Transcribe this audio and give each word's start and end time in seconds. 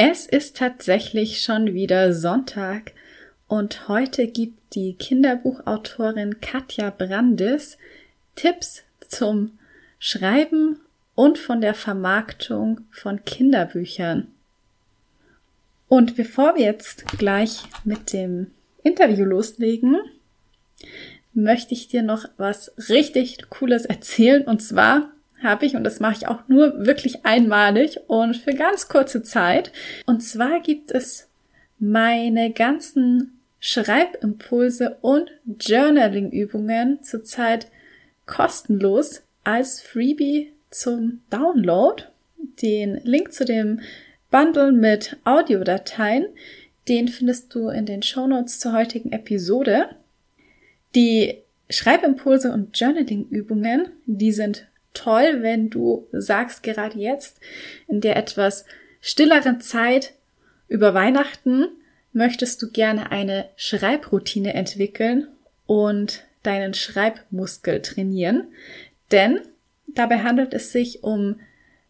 Es 0.00 0.26
ist 0.26 0.56
tatsächlich 0.56 1.42
schon 1.42 1.74
wieder 1.74 2.14
Sonntag 2.14 2.92
und 3.48 3.88
heute 3.88 4.28
gibt 4.28 4.76
die 4.76 4.94
Kinderbuchautorin 4.94 6.40
Katja 6.40 6.90
Brandis 6.90 7.78
Tipps 8.36 8.84
zum 9.08 9.58
Schreiben 9.98 10.78
und 11.16 11.36
von 11.36 11.60
der 11.60 11.74
Vermarktung 11.74 12.82
von 12.92 13.24
Kinderbüchern. 13.24 14.28
Und 15.88 16.14
bevor 16.14 16.54
wir 16.54 16.66
jetzt 16.66 17.18
gleich 17.18 17.64
mit 17.82 18.12
dem 18.12 18.52
Interview 18.84 19.24
loslegen, 19.24 19.96
möchte 21.34 21.74
ich 21.74 21.88
dir 21.88 22.04
noch 22.04 22.24
was 22.36 22.70
richtig 22.88 23.50
Cooles 23.50 23.84
erzählen. 23.84 24.44
Und 24.44 24.62
zwar 24.62 25.10
habe 25.42 25.66
ich, 25.66 25.76
und 25.76 25.84
das 25.84 26.00
mache 26.00 26.16
ich 26.18 26.28
auch 26.28 26.48
nur 26.48 26.86
wirklich 26.86 27.24
einmalig 27.24 28.00
und 28.08 28.36
für 28.36 28.52
ganz 28.52 28.88
kurze 28.88 29.22
Zeit. 29.22 29.72
Und 30.06 30.20
zwar 30.22 30.60
gibt 30.60 30.90
es 30.90 31.28
meine 31.78 32.52
ganzen 32.52 33.38
Schreibimpulse 33.60 34.98
und 35.00 35.30
Journaling-Übungen 35.60 37.02
zurzeit 37.02 37.68
kostenlos 38.26 39.22
als 39.44 39.80
Freebie 39.80 40.52
zum 40.70 41.20
Download. 41.30 42.04
Den 42.62 43.00
Link 43.04 43.32
zu 43.32 43.44
dem 43.44 43.80
Bundle 44.30 44.72
mit 44.72 45.16
Audiodateien, 45.24 46.26
den 46.88 47.08
findest 47.08 47.54
du 47.54 47.68
in 47.68 47.86
den 47.86 48.02
Shownotes 48.02 48.60
zur 48.60 48.72
heutigen 48.72 49.12
Episode. 49.12 49.90
Die 50.94 51.38
Schreibimpulse 51.70 52.52
und 52.52 52.78
Journaling-Übungen, 52.78 53.90
die 54.06 54.32
sind 54.32 54.66
toll, 54.98 55.38
wenn 55.42 55.70
du 55.70 56.06
sagst, 56.12 56.62
gerade 56.62 56.98
jetzt, 56.98 57.40
in 57.86 58.00
der 58.00 58.16
etwas 58.16 58.64
stilleren 59.00 59.60
Zeit 59.60 60.14
über 60.68 60.94
Weihnachten, 60.94 61.66
möchtest 62.12 62.60
du 62.62 62.70
gerne 62.70 63.10
eine 63.12 63.48
Schreibroutine 63.56 64.54
entwickeln 64.54 65.28
und 65.66 66.24
deinen 66.42 66.74
Schreibmuskel 66.74 67.80
trainieren. 67.82 68.48
Denn 69.12 69.40
dabei 69.86 70.18
handelt 70.20 70.54
es 70.54 70.72
sich 70.72 71.04
um 71.04 71.40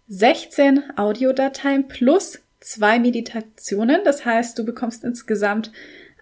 16 0.08 0.96
Audiodateien 0.96 1.88
plus 1.88 2.40
zwei 2.60 2.98
Meditationen. 2.98 4.00
Das 4.04 4.24
heißt, 4.24 4.58
du 4.58 4.64
bekommst 4.64 5.04
insgesamt 5.04 5.72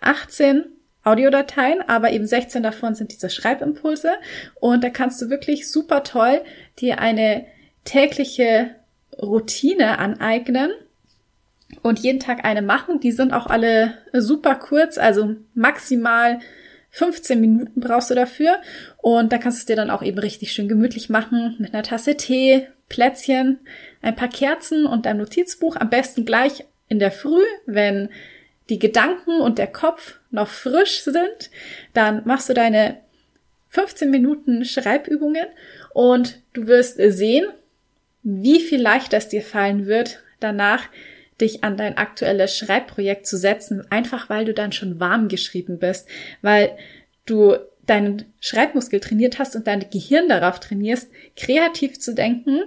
18 0.01 0.65
Audiodateien, 1.07 1.83
aber 1.87 2.11
eben 2.13 2.27
16 2.27 2.63
davon 2.63 2.95
sind 2.95 3.13
diese 3.13 3.31
Schreibimpulse. 3.31 4.13
Und 4.57 4.83
da 4.83 4.91
kannst 4.91 5.23
du 5.23 5.31
wirklich 5.31 5.71
super 5.71 6.03
toll 6.03 6.43
dir 6.79 6.99
eine 6.99 7.47
tägliche 7.85 8.75
Routine 9.21 9.99
aneignen 9.99 10.71
und 11.83 12.01
jeden 12.01 12.21
Tag 12.21 12.45
eine 12.45 12.63
machen. 12.63 13.01
Die 13.01 13.13
sind 13.13 13.33
auch 13.33 13.47
alle 13.47 13.95
super 14.13 14.57
kurz, 14.57 14.99
also 14.99 15.37
maximal 15.55 16.41
15 16.91 17.41
Minuten 17.41 17.81
brauchst 17.81 18.11
du 18.11 18.15
dafür. 18.15 18.59
Und 18.99 19.33
da 19.33 19.39
kannst 19.39 19.59
du 19.59 19.61
es 19.61 19.67
dir 19.67 19.77
dann 19.77 19.91
auch 19.91 20.03
eben 20.03 20.19
richtig 20.19 20.53
schön 20.53 20.69
gemütlich 20.69 21.09
machen 21.09 21.57
mit 21.59 21.75
einer 21.75 21.83
Tasse 21.83 22.17
Tee, 22.17 22.67
Plätzchen, 22.89 23.61
ein 24.03 24.17
paar 24.17 24.29
Kerzen 24.29 24.87
und 24.87 25.07
dein 25.07 25.19
Notizbuch. 25.19 25.77
Am 25.77 25.91
besten 25.91 26.25
gleich 26.25 26.65
in 26.89 26.99
der 26.99 27.11
Früh, 27.11 27.45
wenn 27.67 28.09
die 28.69 28.79
Gedanken 28.79 29.41
und 29.41 29.59
der 29.59 29.67
Kopf 29.67 30.19
noch 30.37 30.49
frisch 30.49 31.03
sind, 31.03 31.51
dann 31.93 32.23
machst 32.25 32.49
du 32.49 32.55
deine 32.55 32.99
15 33.71 34.11
Minuten 34.11 34.65
Schreibübungen 34.65 35.47
und 35.93 36.41
du 36.53 36.67
wirst 36.69 36.97
sehen, 36.97 37.47
wie 38.23 38.61
viel 38.61 38.81
leichter 38.81 39.17
es 39.17 39.29
dir 39.29 39.43
fallen 39.43 39.87
wird, 39.87 40.23
danach 40.41 40.85
dich 41.41 41.65
an 41.65 41.77
dein 41.77 41.99
aktuelles 41.99 42.57
Schreibprojekt 42.57 43.27
zu 43.27 43.37
setzen, 43.37 43.85
einfach 43.91 44.31
weil 44.31 44.45
du 44.45 44.55
dann 44.55 44.73
schon 44.73 45.01
warm 45.01 45.29
geschrieben 45.29 45.79
bist, 45.79 46.09
weil 46.41 46.77
du 47.27 47.57
deinen 47.87 48.33
Schreibmuskel 48.41 49.01
trainiert 49.01 49.39
hast 49.39 49.55
und 49.55 49.67
dein 49.67 49.91
Gehirn 49.91 50.29
darauf 50.29 50.61
trainierst, 50.61 51.11
kreativ 51.37 52.01
zu 52.01 52.15
denken, 52.15 52.63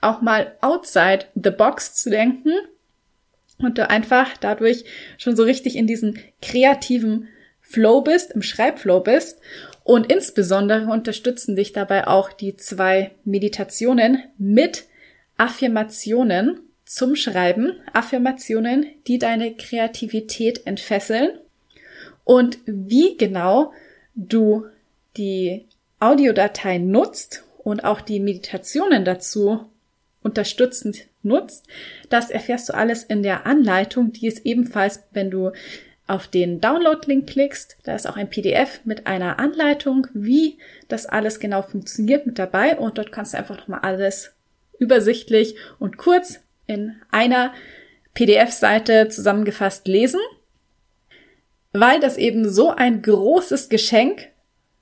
auch 0.00 0.20
mal 0.20 0.56
outside 0.60 1.26
the 1.34 1.50
box 1.50 1.94
zu 1.94 2.10
denken 2.10 2.52
und 3.62 3.78
du 3.78 3.88
einfach 3.88 4.36
dadurch 4.38 4.84
schon 5.18 5.36
so 5.36 5.42
richtig 5.42 5.76
in 5.76 5.86
diesem 5.86 6.14
kreativen 6.42 7.28
Flow 7.60 8.00
bist, 8.00 8.32
im 8.32 8.42
Schreibflow 8.42 9.00
bist. 9.00 9.40
Und 9.84 10.10
insbesondere 10.12 10.86
unterstützen 10.90 11.56
dich 11.56 11.72
dabei 11.72 12.06
auch 12.06 12.32
die 12.32 12.56
zwei 12.56 13.12
Meditationen 13.24 14.22
mit 14.38 14.84
Affirmationen 15.36 16.60
zum 16.84 17.16
Schreiben. 17.16 17.74
Affirmationen, 17.92 18.86
die 19.06 19.18
deine 19.18 19.54
Kreativität 19.54 20.66
entfesseln. 20.66 21.30
Und 22.24 22.58
wie 22.66 23.16
genau 23.16 23.72
du 24.14 24.66
die 25.16 25.66
Audiodatei 25.98 26.78
nutzt 26.78 27.44
und 27.62 27.84
auch 27.84 28.00
die 28.00 28.20
Meditationen 28.20 29.04
dazu 29.04 29.70
unterstützend 30.22 31.06
nutzt. 31.22 31.66
Das 32.08 32.30
erfährst 32.30 32.68
du 32.68 32.74
alles 32.74 33.04
in 33.04 33.22
der 33.22 33.46
Anleitung, 33.46 34.12
die 34.12 34.26
ist 34.26 34.44
ebenfalls, 34.44 35.02
wenn 35.12 35.30
du 35.30 35.52
auf 36.10 36.26
den 36.26 36.60
Download-Link 36.60 37.28
klickst. 37.28 37.78
Da 37.84 37.94
ist 37.94 38.08
auch 38.08 38.16
ein 38.16 38.28
PDF 38.28 38.80
mit 38.84 39.06
einer 39.06 39.38
Anleitung, 39.38 40.08
wie 40.12 40.58
das 40.88 41.06
alles 41.06 41.38
genau 41.38 41.62
funktioniert 41.62 42.26
mit 42.26 42.38
dabei. 42.38 42.76
Und 42.76 42.98
dort 42.98 43.12
kannst 43.12 43.32
du 43.32 43.38
einfach 43.38 43.56
nochmal 43.58 43.80
alles 43.82 44.32
übersichtlich 44.80 45.54
und 45.78 45.98
kurz 45.98 46.40
in 46.66 46.96
einer 47.12 47.54
PDF-Seite 48.14 49.08
zusammengefasst 49.08 49.86
lesen. 49.86 50.20
Weil 51.72 52.00
das 52.00 52.16
eben 52.16 52.50
so 52.50 52.70
ein 52.70 53.02
großes 53.02 53.68
Geschenk 53.68 54.30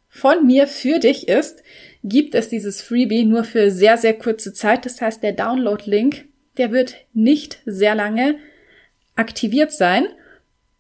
von 0.09 0.47
mir 0.47 0.67
für 0.67 0.99
dich 0.99 1.29
ist, 1.29 1.63
gibt 2.05 2.35
es 2.35 2.49
dieses 2.49 2.83
Freebie 2.83 3.25
nur 3.25 3.45
für 3.45 3.71
sehr, 3.71 3.97
sehr 3.97 4.15
kurze 4.15 4.53
Zeit. 4.53 4.85
Das 4.85 5.01
heißt, 5.01 5.23
der 5.23 5.33
Download-Link, 5.33 6.27
der 6.57 6.73
wird 6.73 6.97
nicht 7.13 7.61
sehr 7.67 7.95
lange 7.95 8.37
aktiviert 9.17 9.73
sein. 9.73 10.07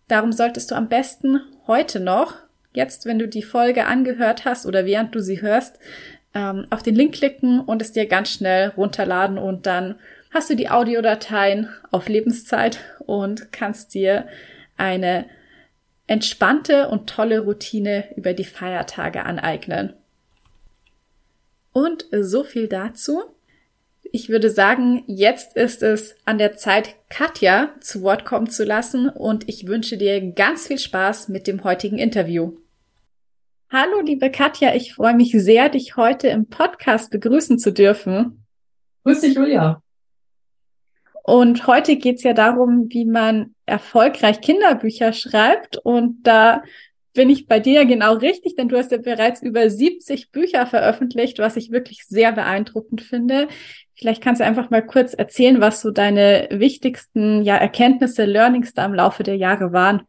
Darum 0.06 0.32
solltest 0.32 0.70
du 0.70 0.74
am 0.74 0.88
besten 0.88 1.40
heute 1.66 2.00
noch, 2.00 2.36
jetzt 2.72 3.04
wenn 3.04 3.18
du 3.18 3.28
die 3.28 3.42
Folge 3.42 3.86
angehört 3.86 4.44
hast 4.44 4.66
oder 4.66 4.86
während 4.86 5.14
du 5.14 5.20
sie 5.20 5.42
hörst, 5.42 5.78
ähm, 6.34 6.66
auf 6.70 6.82
den 6.82 6.94
Link 6.94 7.14
klicken 7.14 7.60
und 7.60 7.82
es 7.82 7.92
dir 7.92 8.06
ganz 8.06 8.30
schnell 8.30 8.68
runterladen 8.76 9.38
und 9.38 9.66
dann 9.66 9.96
hast 10.30 10.50
du 10.50 10.56
die 10.56 10.70
Audiodateien 10.70 11.68
auf 11.90 12.08
Lebenszeit 12.08 12.78
und 13.06 13.52
kannst 13.52 13.94
dir 13.94 14.26
eine 14.76 15.26
entspannte 16.06 16.88
und 16.88 17.08
tolle 17.08 17.40
Routine 17.40 18.04
über 18.16 18.32
die 18.32 18.44
Feiertage 18.44 19.24
aneignen. 19.24 19.94
Und 21.80 22.06
so 22.10 22.42
viel 22.42 22.66
dazu. 22.66 23.22
Ich 24.02 24.28
würde 24.28 24.50
sagen, 24.50 25.04
jetzt 25.06 25.56
ist 25.56 25.84
es 25.84 26.16
an 26.24 26.38
der 26.38 26.56
Zeit, 26.56 26.96
Katja 27.08 27.72
zu 27.78 28.02
Wort 28.02 28.24
kommen 28.24 28.50
zu 28.50 28.64
lassen 28.64 29.08
und 29.08 29.48
ich 29.48 29.68
wünsche 29.68 29.96
dir 29.96 30.32
ganz 30.32 30.66
viel 30.66 30.80
Spaß 30.80 31.28
mit 31.28 31.46
dem 31.46 31.62
heutigen 31.62 31.98
Interview. 31.98 32.56
Hallo, 33.70 34.00
liebe 34.00 34.28
Katja, 34.32 34.74
ich 34.74 34.92
freue 34.92 35.14
mich 35.14 35.30
sehr, 35.30 35.68
dich 35.68 35.96
heute 35.96 36.26
im 36.26 36.46
Podcast 36.46 37.12
begrüßen 37.12 37.60
zu 37.60 37.72
dürfen. 37.72 38.44
Grüß 39.04 39.20
dich, 39.20 39.34
Julia. 39.36 39.80
Und 41.22 41.68
heute 41.68 41.94
geht 41.94 42.16
es 42.16 42.24
ja 42.24 42.32
darum, 42.32 42.86
wie 42.88 43.04
man 43.04 43.54
erfolgreich 43.66 44.40
Kinderbücher 44.40 45.12
schreibt. 45.12 45.76
Und 45.76 46.26
da 46.26 46.64
bin 47.14 47.30
ich 47.30 47.46
bei 47.46 47.60
dir 47.60 47.84
genau 47.86 48.14
richtig, 48.14 48.56
denn 48.56 48.68
du 48.68 48.76
hast 48.76 48.92
ja 48.92 48.98
bereits 48.98 49.42
über 49.42 49.68
70 49.68 50.30
Bücher 50.30 50.66
veröffentlicht, 50.66 51.38
was 51.38 51.56
ich 51.56 51.70
wirklich 51.70 52.04
sehr 52.06 52.32
beeindruckend 52.32 53.00
finde. 53.00 53.48
Vielleicht 53.94 54.22
kannst 54.22 54.40
du 54.40 54.44
einfach 54.44 54.70
mal 54.70 54.84
kurz 54.84 55.14
erzählen, 55.14 55.60
was 55.60 55.80
so 55.80 55.90
deine 55.90 56.48
wichtigsten 56.50 57.42
ja, 57.42 57.56
Erkenntnisse, 57.56 58.24
Learnings 58.24 58.74
da 58.74 58.84
im 58.84 58.94
Laufe 58.94 59.22
der 59.22 59.36
Jahre 59.36 59.72
waren. 59.72 60.02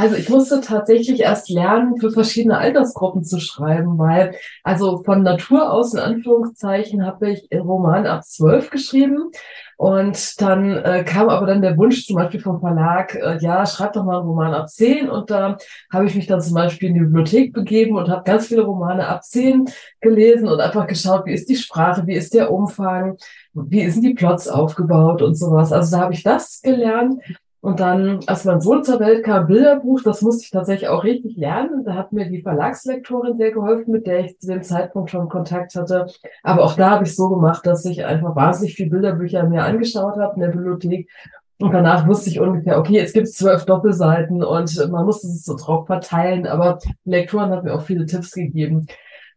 Also 0.00 0.16
ich 0.16 0.30
musste 0.30 0.62
tatsächlich 0.62 1.20
erst 1.20 1.50
lernen, 1.50 1.98
für 1.98 2.10
verschiedene 2.10 2.56
Altersgruppen 2.56 3.22
zu 3.22 3.38
schreiben, 3.38 3.98
weil 3.98 4.34
also 4.64 5.02
von 5.02 5.22
Natur 5.22 5.70
aus 5.70 5.92
in 5.92 6.00
Anführungszeichen 6.00 7.04
habe 7.04 7.32
ich 7.32 7.46
Roman 7.52 8.06
ab 8.06 8.24
zwölf 8.24 8.70
geschrieben. 8.70 9.30
Und 9.76 10.40
dann 10.40 10.78
äh, 10.78 11.04
kam 11.04 11.28
aber 11.28 11.46
dann 11.46 11.60
der 11.60 11.76
Wunsch 11.76 12.06
zum 12.06 12.16
Beispiel 12.16 12.40
vom 12.40 12.60
Verlag, 12.60 13.14
äh, 13.14 13.36
ja, 13.42 13.66
schreib 13.66 13.92
doch 13.92 14.04
mal 14.04 14.20
einen 14.20 14.28
Roman 14.28 14.54
ab 14.54 14.70
zehn. 14.70 15.10
Und 15.10 15.30
da 15.30 15.58
habe 15.92 16.06
ich 16.06 16.14
mich 16.14 16.26
dann 16.26 16.40
zum 16.40 16.54
Beispiel 16.54 16.88
in 16.88 16.94
die 16.94 17.00
Bibliothek 17.00 17.52
begeben 17.52 17.98
und 17.98 18.08
habe 18.08 18.22
ganz 18.24 18.46
viele 18.46 18.62
Romane 18.62 19.06
ab 19.06 19.22
zehn 19.22 19.66
gelesen 20.00 20.48
und 20.48 20.60
einfach 20.60 20.86
geschaut, 20.86 21.26
wie 21.26 21.34
ist 21.34 21.50
die 21.50 21.56
Sprache, 21.56 22.06
wie 22.06 22.14
ist 22.14 22.32
der 22.32 22.50
Umfang, 22.50 23.18
wie 23.52 23.90
sind 23.90 24.02
die 24.02 24.14
Plots 24.14 24.48
aufgebaut 24.48 25.20
und 25.20 25.34
sowas. 25.34 25.72
Also 25.72 25.94
da 25.94 26.02
habe 26.04 26.14
ich 26.14 26.22
das 26.22 26.62
gelernt 26.62 27.20
und 27.62 27.78
dann, 27.78 28.20
als 28.26 28.46
mein 28.46 28.62
Sohn 28.62 28.84
zur 28.84 29.00
Welt 29.00 29.22
kam, 29.22 29.46
Bilderbuch, 29.46 30.00
das 30.02 30.22
musste 30.22 30.44
ich 30.44 30.50
tatsächlich 30.50 30.88
auch 30.88 31.04
richtig 31.04 31.36
lernen. 31.36 31.84
Da 31.84 31.94
hat 31.94 32.10
mir 32.10 32.26
die 32.26 32.40
Verlagslektorin 32.40 33.36
sehr 33.36 33.52
geholfen, 33.52 33.92
mit 33.92 34.06
der 34.06 34.24
ich 34.24 34.38
zu 34.38 34.46
dem 34.46 34.62
Zeitpunkt 34.62 35.10
schon 35.10 35.28
Kontakt 35.28 35.74
hatte. 35.74 36.06
Aber 36.42 36.64
auch 36.64 36.74
da 36.74 36.90
habe 36.90 37.04
ich 37.04 37.14
so 37.14 37.28
gemacht, 37.28 37.66
dass 37.66 37.84
ich 37.84 38.06
einfach 38.06 38.34
wahnsinnig 38.34 38.76
viele 38.76 38.88
Bilderbücher 38.88 39.42
mir 39.42 39.64
angeschaut 39.64 40.16
habe 40.16 40.36
in 40.36 40.40
der 40.40 40.48
Bibliothek. 40.48 41.10
Und 41.58 41.72
danach 41.72 42.06
wusste 42.08 42.30
ich 42.30 42.40
ungefähr, 42.40 42.78
okay, 42.78 42.94
jetzt 42.94 43.12
gibt 43.12 43.26
es 43.26 43.34
zwölf 43.34 43.66
Doppelseiten 43.66 44.42
und 44.42 44.90
man 44.90 45.04
musste 45.04 45.26
es 45.26 45.44
so 45.44 45.54
drauf 45.54 45.86
verteilen. 45.86 46.46
Aber 46.46 46.78
die 47.04 47.10
Lektorin 47.10 47.50
hat 47.50 47.64
mir 47.64 47.74
auch 47.74 47.82
viele 47.82 48.06
Tipps 48.06 48.32
gegeben. 48.32 48.86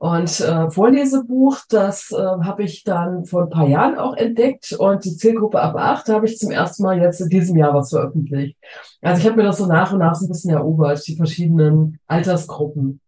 Und 0.03 0.41
äh, 0.41 0.69
Vorlesebuch, 0.69 1.59
das 1.69 2.11
äh, 2.11 2.17
habe 2.17 2.63
ich 2.63 2.83
dann 2.83 3.23
vor 3.23 3.43
ein 3.43 3.49
paar 3.49 3.69
Jahren 3.69 3.97
auch 3.97 4.17
entdeckt 4.17 4.73
und 4.73 5.05
die 5.05 5.15
Zielgruppe 5.15 5.61
ab 5.61 5.75
acht 5.77 6.09
habe 6.09 6.25
ich 6.25 6.37
zum 6.37 6.51
ersten 6.51 6.83
Mal 6.83 6.99
jetzt 6.99 7.21
in 7.21 7.29
diesem 7.29 7.55
Jahr 7.55 7.73
was 7.73 7.91
veröffentlicht. 7.91 8.57
Also 9.01 9.21
ich 9.21 9.25
habe 9.25 9.37
mir 9.37 9.43
das 9.43 9.59
so 9.59 9.65
nach 9.65 9.93
und 9.93 9.99
nach 9.99 10.13
so 10.15 10.25
ein 10.25 10.27
bisschen 10.27 10.51
erobert, 10.51 11.07
die 11.07 11.15
verschiedenen 11.15 11.99
Altersgruppen. 12.05 12.99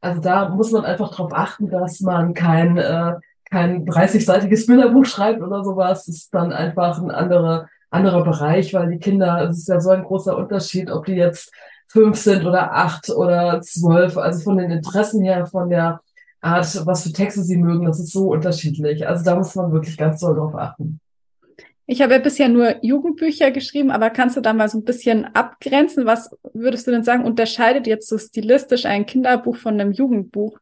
Also 0.00 0.22
da 0.22 0.48
muss 0.48 0.72
man 0.72 0.86
einfach 0.86 1.10
darauf 1.10 1.34
achten, 1.34 1.68
dass 1.68 2.00
man 2.00 2.32
kein, 2.32 2.78
äh, 2.78 3.16
kein 3.50 3.84
30-seitiges 3.84 4.66
Bilderbuch 4.66 5.04
schreibt 5.04 5.42
oder 5.42 5.62
sowas. 5.64 6.06
Das 6.06 6.14
ist 6.16 6.34
dann 6.34 6.54
einfach 6.54 6.98
ein 6.98 7.10
anderer, 7.10 7.68
anderer 7.90 8.24
Bereich, 8.24 8.72
weil 8.72 8.88
die 8.88 8.98
Kinder, 9.00 9.50
es 9.50 9.58
ist 9.58 9.68
ja 9.68 9.78
so 9.80 9.90
ein 9.90 10.04
großer 10.04 10.34
Unterschied, 10.34 10.90
ob 10.90 11.04
die 11.04 11.12
jetzt 11.12 11.52
fünf 11.94 12.18
sind 12.18 12.44
oder 12.44 12.72
acht 12.74 13.08
oder 13.08 13.60
zwölf. 13.62 14.18
Also 14.18 14.42
von 14.42 14.58
den 14.58 14.72
Interessen 14.72 15.22
her, 15.22 15.46
von 15.46 15.70
der 15.70 16.00
Art, 16.40 16.84
was 16.86 17.04
für 17.04 17.12
Texte 17.12 17.42
sie 17.42 17.56
mögen, 17.56 17.86
das 17.86 18.00
ist 18.00 18.12
so 18.12 18.32
unterschiedlich. 18.32 19.06
Also 19.06 19.24
da 19.24 19.36
muss 19.36 19.54
man 19.54 19.72
wirklich 19.72 19.96
ganz 19.96 20.20
doll 20.20 20.34
drauf 20.34 20.56
achten. 20.56 20.98
Ich 21.86 22.02
habe 22.02 22.14
ja 22.14 22.18
bisher 22.18 22.48
nur 22.48 22.82
Jugendbücher 22.82 23.52
geschrieben, 23.52 23.92
aber 23.92 24.10
kannst 24.10 24.36
du 24.36 24.40
da 24.40 24.52
mal 24.52 24.68
so 24.68 24.78
ein 24.78 24.84
bisschen 24.84 25.26
abgrenzen? 25.36 26.04
Was 26.04 26.30
würdest 26.52 26.86
du 26.86 26.90
denn 26.90 27.04
sagen, 27.04 27.24
unterscheidet 27.24 27.86
jetzt 27.86 28.08
so 28.08 28.18
stilistisch 28.18 28.86
ein 28.86 29.06
Kinderbuch 29.06 29.56
von 29.56 29.74
einem 29.80 29.92
Jugendbuch? 29.92 30.58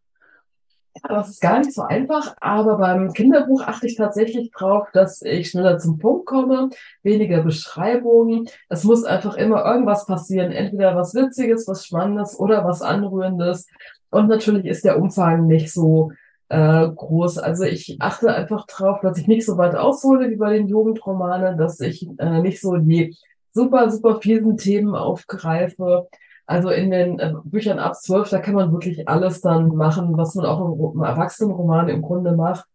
Ja, 0.94 1.16
das 1.16 1.30
ist 1.30 1.40
gar 1.40 1.60
nicht 1.60 1.72
so 1.72 1.82
einfach, 1.82 2.36
aber 2.40 2.76
beim 2.76 3.12
Kinderbuch 3.12 3.62
achte 3.62 3.86
ich 3.86 3.96
tatsächlich 3.96 4.50
drauf, 4.50 4.88
dass 4.92 5.22
ich 5.22 5.48
schneller 5.48 5.78
zum 5.78 5.98
Punkt 5.98 6.26
komme, 6.26 6.68
weniger 7.02 7.42
Beschreibungen. 7.42 8.46
Es 8.68 8.84
muss 8.84 9.04
einfach 9.04 9.36
immer 9.36 9.64
irgendwas 9.64 10.04
passieren, 10.04 10.52
entweder 10.52 10.94
was 10.94 11.14
Witziges, 11.14 11.66
was 11.66 11.86
Spannendes 11.86 12.38
oder 12.38 12.64
was 12.64 12.82
Anrührendes. 12.82 13.68
Und 14.10 14.28
natürlich 14.28 14.66
ist 14.66 14.84
der 14.84 15.00
Umfang 15.00 15.46
nicht 15.46 15.72
so 15.72 16.12
äh, 16.50 16.86
groß. 16.88 17.38
Also 17.38 17.64
ich 17.64 17.96
achte 18.00 18.34
einfach 18.34 18.66
drauf, 18.66 19.00
dass 19.00 19.16
ich 19.16 19.26
nicht 19.26 19.46
so 19.46 19.56
weit 19.56 19.74
aushole 19.74 20.30
wie 20.30 20.36
bei 20.36 20.58
den 20.58 20.68
Jugendromanen, 20.68 21.56
dass 21.56 21.80
ich 21.80 22.06
äh, 22.18 22.40
nicht 22.40 22.60
so 22.60 22.76
die 22.76 23.16
super, 23.52 23.90
super 23.90 24.20
vielen 24.20 24.58
Themen 24.58 24.94
aufgreife, 24.94 26.08
also 26.46 26.70
in 26.70 26.90
den 26.90 27.18
äh, 27.18 27.32
Büchern 27.44 27.78
ab 27.78 27.94
zwölf, 27.96 28.28
da 28.30 28.38
kann 28.38 28.54
man 28.54 28.72
wirklich 28.72 29.08
alles 29.08 29.40
dann 29.40 29.68
machen, 29.74 30.16
was 30.16 30.34
man 30.34 30.46
auch 30.46 30.92
im 30.94 31.02
Erwachsenenroman 31.02 31.88
im 31.88 32.02
Grunde 32.02 32.32
macht. 32.32 32.66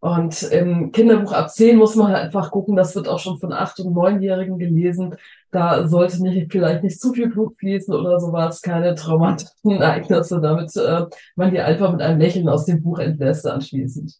Und 0.00 0.42
im 0.42 0.92
Kinderbuch 0.92 1.32
ab 1.32 1.48
zehn 1.48 1.78
muss 1.78 1.96
man 1.96 2.08
halt 2.08 2.24
einfach 2.24 2.50
gucken, 2.50 2.76
das 2.76 2.94
wird 2.94 3.08
auch 3.08 3.18
schon 3.18 3.38
von 3.38 3.54
acht- 3.54 3.80
und 3.80 3.94
neunjährigen 3.94 4.58
gelesen. 4.58 5.16
Da 5.50 5.88
sollte 5.88 6.22
nicht, 6.22 6.52
vielleicht 6.52 6.82
nicht 6.82 7.00
zu 7.00 7.14
viel 7.14 7.30
Blut 7.30 7.56
fließen 7.56 7.94
oder 7.94 8.20
sowas, 8.20 8.60
keine 8.60 8.94
traumatischen 8.96 9.70
Ereignisse, 9.80 10.42
damit 10.42 10.76
äh, 10.76 11.06
man 11.36 11.50
die 11.50 11.60
einfach 11.60 11.90
mit 11.90 12.02
einem 12.02 12.20
Lächeln 12.20 12.50
aus 12.50 12.66
dem 12.66 12.82
Buch 12.82 12.98
entlässt 12.98 13.46
anschließend. 13.46 14.18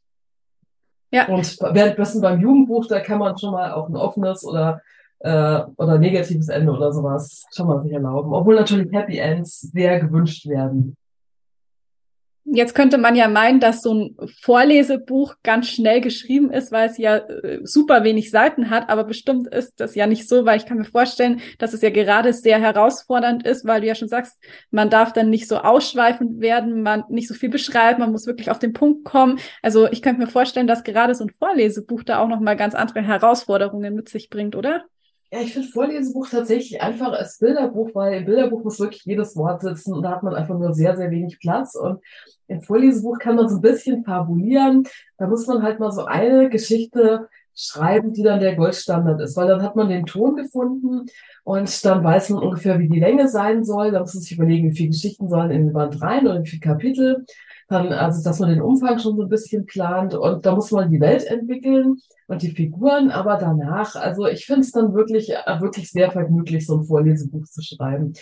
Ja. 1.11 1.29
Und 1.29 1.59
währenddessen 1.61 2.23
beim 2.23 2.41
Jugendbuch, 2.41 2.87
da 2.87 3.01
kann 3.01 3.19
man 3.19 3.37
schon 3.37 3.53
mal 3.53 3.73
auch 3.73 3.91
ein 3.91 3.97
offenes 3.97 4.43
oder 4.43 4.81
äh, 5.21 5.61
oder 5.77 5.99
negatives 5.99 6.49
Ende 6.49 6.73
oder 6.73 6.93
sowas 6.93 7.47
schon 7.55 7.67
mal 7.67 7.83
sich 7.83 7.93
erlauben. 7.93 8.33
Obwohl 8.33 8.57
natürlich 8.57 8.93
Happy 8.93 9.19
Ends 9.19 9.61
sehr 9.61 10.01
gewünscht 10.01 10.47
werden. 10.47 10.97
Jetzt 12.47 12.75
könnte 12.75 12.99
man 12.99 13.17
ja 13.17 13.27
meinen, 13.27 13.59
dass 13.59 13.81
so 13.81 13.95
ein 13.95 14.17
Vorlesebuch 14.43 15.37
ganz 15.43 15.67
schnell 15.69 16.03
geschrieben 16.03 16.51
ist, 16.51 16.73
weil 16.73 16.91
es 16.91 16.99
ja 16.99 17.17
äh, 17.17 17.61
super 17.65 18.05
wenig 18.05 18.31
Seiten 18.31 18.69
hat, 18.69 18.91
aber 18.91 19.05
bestimmt 19.05 19.49
ist 19.49 19.81
das 19.81 19.95
ja 19.95 20.07
nicht 20.07 20.29
so, 20.29 20.45
weil 20.45 20.59
ich 20.59 20.67
kann 20.67 20.77
mir 20.77 20.85
vorstellen, 20.85 21.41
dass 21.59 21.73
es 21.73 21.81
ja 21.81 21.89
gerade 21.89 22.35
sehr 22.35 22.61
herausfordernd 22.61 23.47
ist, 23.47 23.65
weil 23.65 23.81
du 23.81 23.87
ja 23.87 23.95
schon 23.95 24.09
sagst, 24.09 24.39
man 24.71 24.91
darf 24.91 25.15
dann 25.15 25.31
nicht 25.31 25.49
so 25.49 25.57
ausschweifend 25.57 26.43
werden, 26.43 26.83
man 26.83 27.05
nicht 27.09 27.29
so 27.29 27.35
viel 27.35 27.49
beschreiben, 27.49 28.01
man 28.01 28.13
muss 28.13 28.27
wirklich 28.27 28.51
auf 28.51 28.59
den 28.59 28.75
Punkt 28.75 29.05
kommen. 29.07 29.39
Also 29.63 29.91
ich 29.91 30.03
könnte 30.03 30.21
mir 30.21 30.29
vorstellen, 30.29 30.67
dass 30.67 30.85
gerade 30.85 31.15
so 31.15 31.25
ein 31.25 31.33
Vorlesebuch 31.39 32.03
da 32.03 32.19
auch 32.19 32.29
nochmal 32.29 32.57
ganz 32.57 32.75
andere 32.75 33.01
Herausforderungen 33.01 33.95
mit 33.95 34.11
sich 34.11 34.29
bringt, 34.29 34.55
oder? 34.55 34.85
Ja, 35.35 35.41
ich 35.41 35.53
finde 35.53 35.67
Vorlesebuch 35.67 36.29
tatsächlich 36.29 36.81
einfach 36.81 37.11
als 37.13 37.39
Bilderbuch, 37.39 37.91
weil 37.95 38.19
im 38.21 38.25
Bilderbuch 38.25 38.63
muss 38.63 38.79
wirklich 38.79 39.05
jedes 39.05 39.35
Wort 39.35 39.63
sitzen 39.63 39.93
und 39.93 40.05
da 40.05 40.13
hat 40.13 40.23
man 40.23 40.33
einfach 40.33 40.57
nur 40.57 40.73
sehr, 40.73 40.97
sehr 40.97 41.11
wenig 41.11 41.41
Platz. 41.41 41.75
Und 41.75 41.99
im 42.47 42.63
Vorlesebuch 42.63 43.19
kann 43.19 43.35
man 43.35 43.49
so 43.49 43.57
ein 43.57 43.61
bisschen 43.61 44.05
fabulieren. 44.05 44.87
Da 45.19 45.27
muss 45.27 45.49
man 45.49 45.65
halt 45.65 45.81
mal 45.81 45.91
so 45.91 46.05
eine 46.05 46.49
Geschichte 46.51 47.29
schreiben, 47.53 48.13
die 48.13 48.23
dann 48.23 48.39
der 48.39 48.55
Goldstandard 48.55 49.21
ist, 49.23 49.37
weil 49.37 49.49
dann 49.49 49.63
hat 49.63 49.75
man 49.75 49.89
den 49.89 50.07
Ton 50.07 50.37
gefunden 50.37 51.07
und 51.43 51.85
dann 51.85 52.05
weiß 52.05 52.31
man 52.31 52.45
ungefähr, 52.45 52.79
wie 52.79 52.89
die 52.89 53.01
Länge 53.01 53.29
sein 53.29 53.65
soll. 53.65 53.91
Da 53.91 53.99
muss 53.99 54.15
man 54.15 54.23
sich 54.23 54.37
überlegen, 54.37 54.71
wie 54.71 54.77
viele 54.77 54.91
Geschichten 54.91 55.29
sollen 55.29 55.51
in 55.51 55.65
den 55.67 55.73
Band 55.73 56.01
rein 56.01 56.29
oder 56.29 56.45
wie 56.45 56.49
viele 56.49 56.61
Kapitel 56.61 57.27
dann, 57.69 57.93
also 57.93 58.23
dass 58.23 58.41
man 58.41 58.51
den 58.51 58.63
Umfang 58.63 58.99
schon 58.99 59.17
so 59.17 59.23
ein 59.23 59.29
bisschen 59.29 59.67
plant 59.67 60.15
und 60.15 60.45
da 60.45 60.55
muss 60.55 60.71
man 60.71 60.91
die 60.91 61.01
Welt 61.01 61.25
entwickeln 61.25 61.97
und 62.27 62.43
die 62.43 62.51
Figuren, 62.51 63.11
aber 63.11 63.37
danach, 63.37 63.97
also 63.97 64.27
ich 64.27 64.47
finde 64.47 64.63
es 64.63 64.73
dann 64.73 64.95
wirklich, 64.95 65.31
äh, 65.33 65.61
wirklich 65.61 65.91
sehr 65.91 66.11
vergnüglich, 66.11 66.67
so 66.67 66.79
ein 66.79 66.85
Vorlesebuch 66.85 67.45
zu 67.45 67.63
schreiben. 67.63 68.15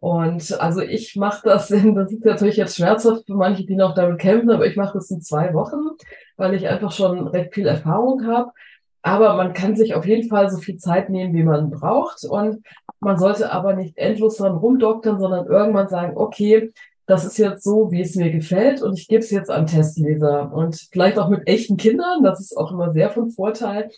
Und 0.00 0.60
also 0.60 0.80
ich 0.80 1.16
mache 1.16 1.42
das 1.44 1.70
in, 1.72 1.94
das 1.94 2.12
ist 2.12 2.24
natürlich 2.24 2.56
jetzt 2.56 2.76
schmerzhaft 2.76 3.24
für 3.26 3.34
manche, 3.34 3.64
die 3.64 3.76
noch 3.76 3.94
damit 3.94 4.18
kämpfen, 4.18 4.50
aber 4.50 4.66
ich 4.66 4.76
mache 4.76 4.94
das 4.94 5.10
in 5.10 5.20
zwei 5.20 5.54
Wochen, 5.54 5.96
weil 6.36 6.54
ich 6.54 6.68
einfach 6.68 6.92
schon 6.92 7.28
recht 7.28 7.54
viel 7.54 7.66
Erfahrung 7.66 8.26
habe. 8.26 8.52
Aber 9.02 9.36
man 9.36 9.52
kann 9.52 9.76
sich 9.76 9.94
auf 9.94 10.06
jeden 10.06 10.28
Fall 10.28 10.50
so 10.50 10.58
viel 10.58 10.76
Zeit 10.76 11.08
nehmen, 11.08 11.32
wie 11.32 11.44
man 11.44 11.70
braucht. 11.70 12.24
Und 12.24 12.64
man 13.00 13.16
sollte 13.16 13.52
aber 13.52 13.74
nicht 13.74 13.96
endlos 13.96 14.36
dran 14.36 14.56
rumdoktern, 14.56 15.20
sondern 15.20 15.46
irgendwann 15.46 15.88
sagen, 15.88 16.16
okay, 16.16 16.72
das 17.08 17.24
ist 17.24 17.38
jetzt 17.38 17.64
so, 17.64 17.90
wie 17.90 18.02
es 18.02 18.14
mir 18.16 18.30
gefällt 18.30 18.82
und 18.82 18.98
ich 18.98 19.08
gebe 19.08 19.20
es 19.20 19.30
jetzt 19.30 19.50
an 19.50 19.66
Testleser 19.66 20.52
und 20.52 20.88
vielleicht 20.92 21.18
auch 21.18 21.30
mit 21.30 21.48
echten 21.48 21.78
Kindern, 21.78 22.22
das 22.22 22.38
ist 22.38 22.54
auch 22.54 22.70
immer 22.70 22.92
sehr 22.92 23.10
von 23.10 23.30
Vorteil, 23.30 23.90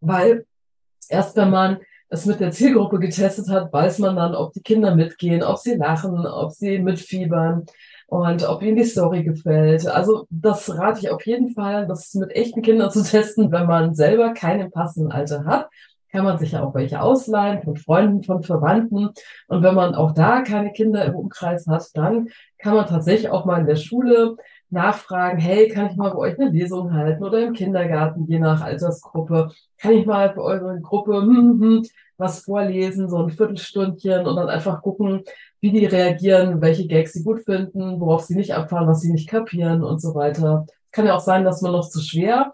weil 0.00 0.44
erst 1.08 1.36
wenn 1.36 1.50
man 1.50 1.78
es 2.08 2.26
mit 2.26 2.40
der 2.40 2.50
Zielgruppe 2.50 2.98
getestet 2.98 3.48
hat, 3.48 3.72
weiß 3.72 4.00
man 4.00 4.16
dann, 4.16 4.34
ob 4.34 4.52
die 4.54 4.62
Kinder 4.62 4.96
mitgehen, 4.96 5.44
ob 5.44 5.58
sie 5.58 5.76
lachen, 5.76 6.26
ob 6.26 6.50
sie 6.50 6.80
mitfiebern 6.80 7.66
und 8.08 8.48
ob 8.48 8.62
ihnen 8.62 8.76
die 8.76 8.84
Story 8.84 9.22
gefällt. 9.22 9.86
Also 9.86 10.26
das 10.28 10.68
rate 10.76 10.98
ich 10.98 11.10
auf 11.10 11.24
jeden 11.26 11.50
Fall, 11.50 11.86
das 11.86 12.12
mit 12.14 12.32
echten 12.32 12.62
Kindern 12.62 12.90
zu 12.90 13.02
testen, 13.08 13.52
wenn 13.52 13.66
man 13.66 13.94
selber 13.94 14.34
keinen 14.34 14.72
passenden 14.72 15.12
Alter 15.12 15.44
hat 15.44 15.68
kann 16.10 16.24
man 16.24 16.38
sich 16.38 16.52
ja 16.52 16.62
auch 16.62 16.74
welche 16.74 17.00
ausleihen 17.00 17.62
von 17.62 17.76
Freunden, 17.76 18.22
von 18.22 18.42
Verwandten. 18.42 19.10
Und 19.48 19.62
wenn 19.62 19.74
man 19.74 19.94
auch 19.94 20.12
da 20.12 20.42
keine 20.42 20.72
Kinder 20.72 21.04
im 21.04 21.14
Umkreis 21.14 21.66
hat, 21.66 21.84
dann 21.94 22.28
kann 22.58 22.74
man 22.74 22.86
tatsächlich 22.86 23.30
auch 23.30 23.44
mal 23.44 23.60
in 23.60 23.66
der 23.66 23.76
Schule 23.76 24.36
nachfragen, 24.70 25.38
hey, 25.38 25.68
kann 25.68 25.86
ich 25.86 25.96
mal 25.96 26.10
bei 26.10 26.18
euch 26.18 26.38
eine 26.38 26.50
Lesung 26.50 26.92
halten 26.92 27.24
oder 27.24 27.40
im 27.40 27.54
Kindergarten, 27.54 28.26
je 28.26 28.38
nach 28.38 28.60
Altersgruppe, 28.60 29.50
kann 29.78 29.92
ich 29.92 30.06
mal 30.06 30.32
für 30.32 30.42
eure 30.42 30.78
Gruppe 30.80 31.22
hm, 31.22 31.60
hm, 31.60 31.82
was 32.18 32.40
vorlesen, 32.40 33.08
so 33.08 33.18
ein 33.18 33.30
Viertelstündchen 33.30 34.26
und 34.26 34.36
dann 34.36 34.48
einfach 34.48 34.82
gucken, 34.82 35.22
wie 35.60 35.70
die 35.70 35.86
reagieren, 35.86 36.60
welche 36.60 36.86
Gags 36.86 37.12
sie 37.12 37.24
gut 37.24 37.44
finden, 37.44 38.00
worauf 38.00 38.22
sie 38.24 38.36
nicht 38.36 38.54
abfahren, 38.54 38.88
was 38.88 39.00
sie 39.00 39.12
nicht 39.12 39.28
kapieren 39.28 39.82
und 39.82 40.00
so 40.00 40.14
weiter. 40.14 40.66
Kann 40.92 41.06
ja 41.06 41.16
auch 41.16 41.20
sein, 41.20 41.44
dass 41.44 41.62
man 41.62 41.72
noch 41.72 41.88
zu 41.88 42.00
schwer 42.00 42.52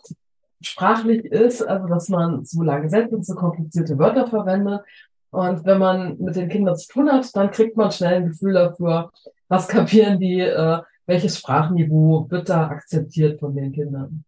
sprachlich 0.65 1.25
ist, 1.25 1.63
also 1.63 1.87
dass 1.89 2.09
man 2.09 2.45
zu 2.45 2.63
lange 2.63 2.89
Sätze, 2.89 3.21
zu 3.21 3.35
komplizierte 3.35 3.99
Wörter 3.99 4.27
verwendet. 4.27 4.83
Und 5.31 5.65
wenn 5.65 5.79
man 5.79 6.19
mit 6.19 6.37
den 6.37 6.49
Kindern 6.49 6.77
zu 6.77 6.89
tun 6.89 7.11
hat, 7.11 7.35
dann 7.35 7.51
kriegt 7.51 7.77
man 7.77 7.91
schnell 7.91 8.15
ein 8.15 8.29
Gefühl 8.29 8.53
dafür, 8.53 9.11
was 9.49 9.69
kapieren 9.69 10.21
die, 10.21 10.41
äh, 10.41 10.79
welches 11.07 11.39
Sprachniveau 11.39 12.27
wird 12.31 12.49
da 12.49 12.69
akzeptiert 12.69 13.41
von 13.41 13.55
den 13.55 13.73
Kindern. 13.73 14.25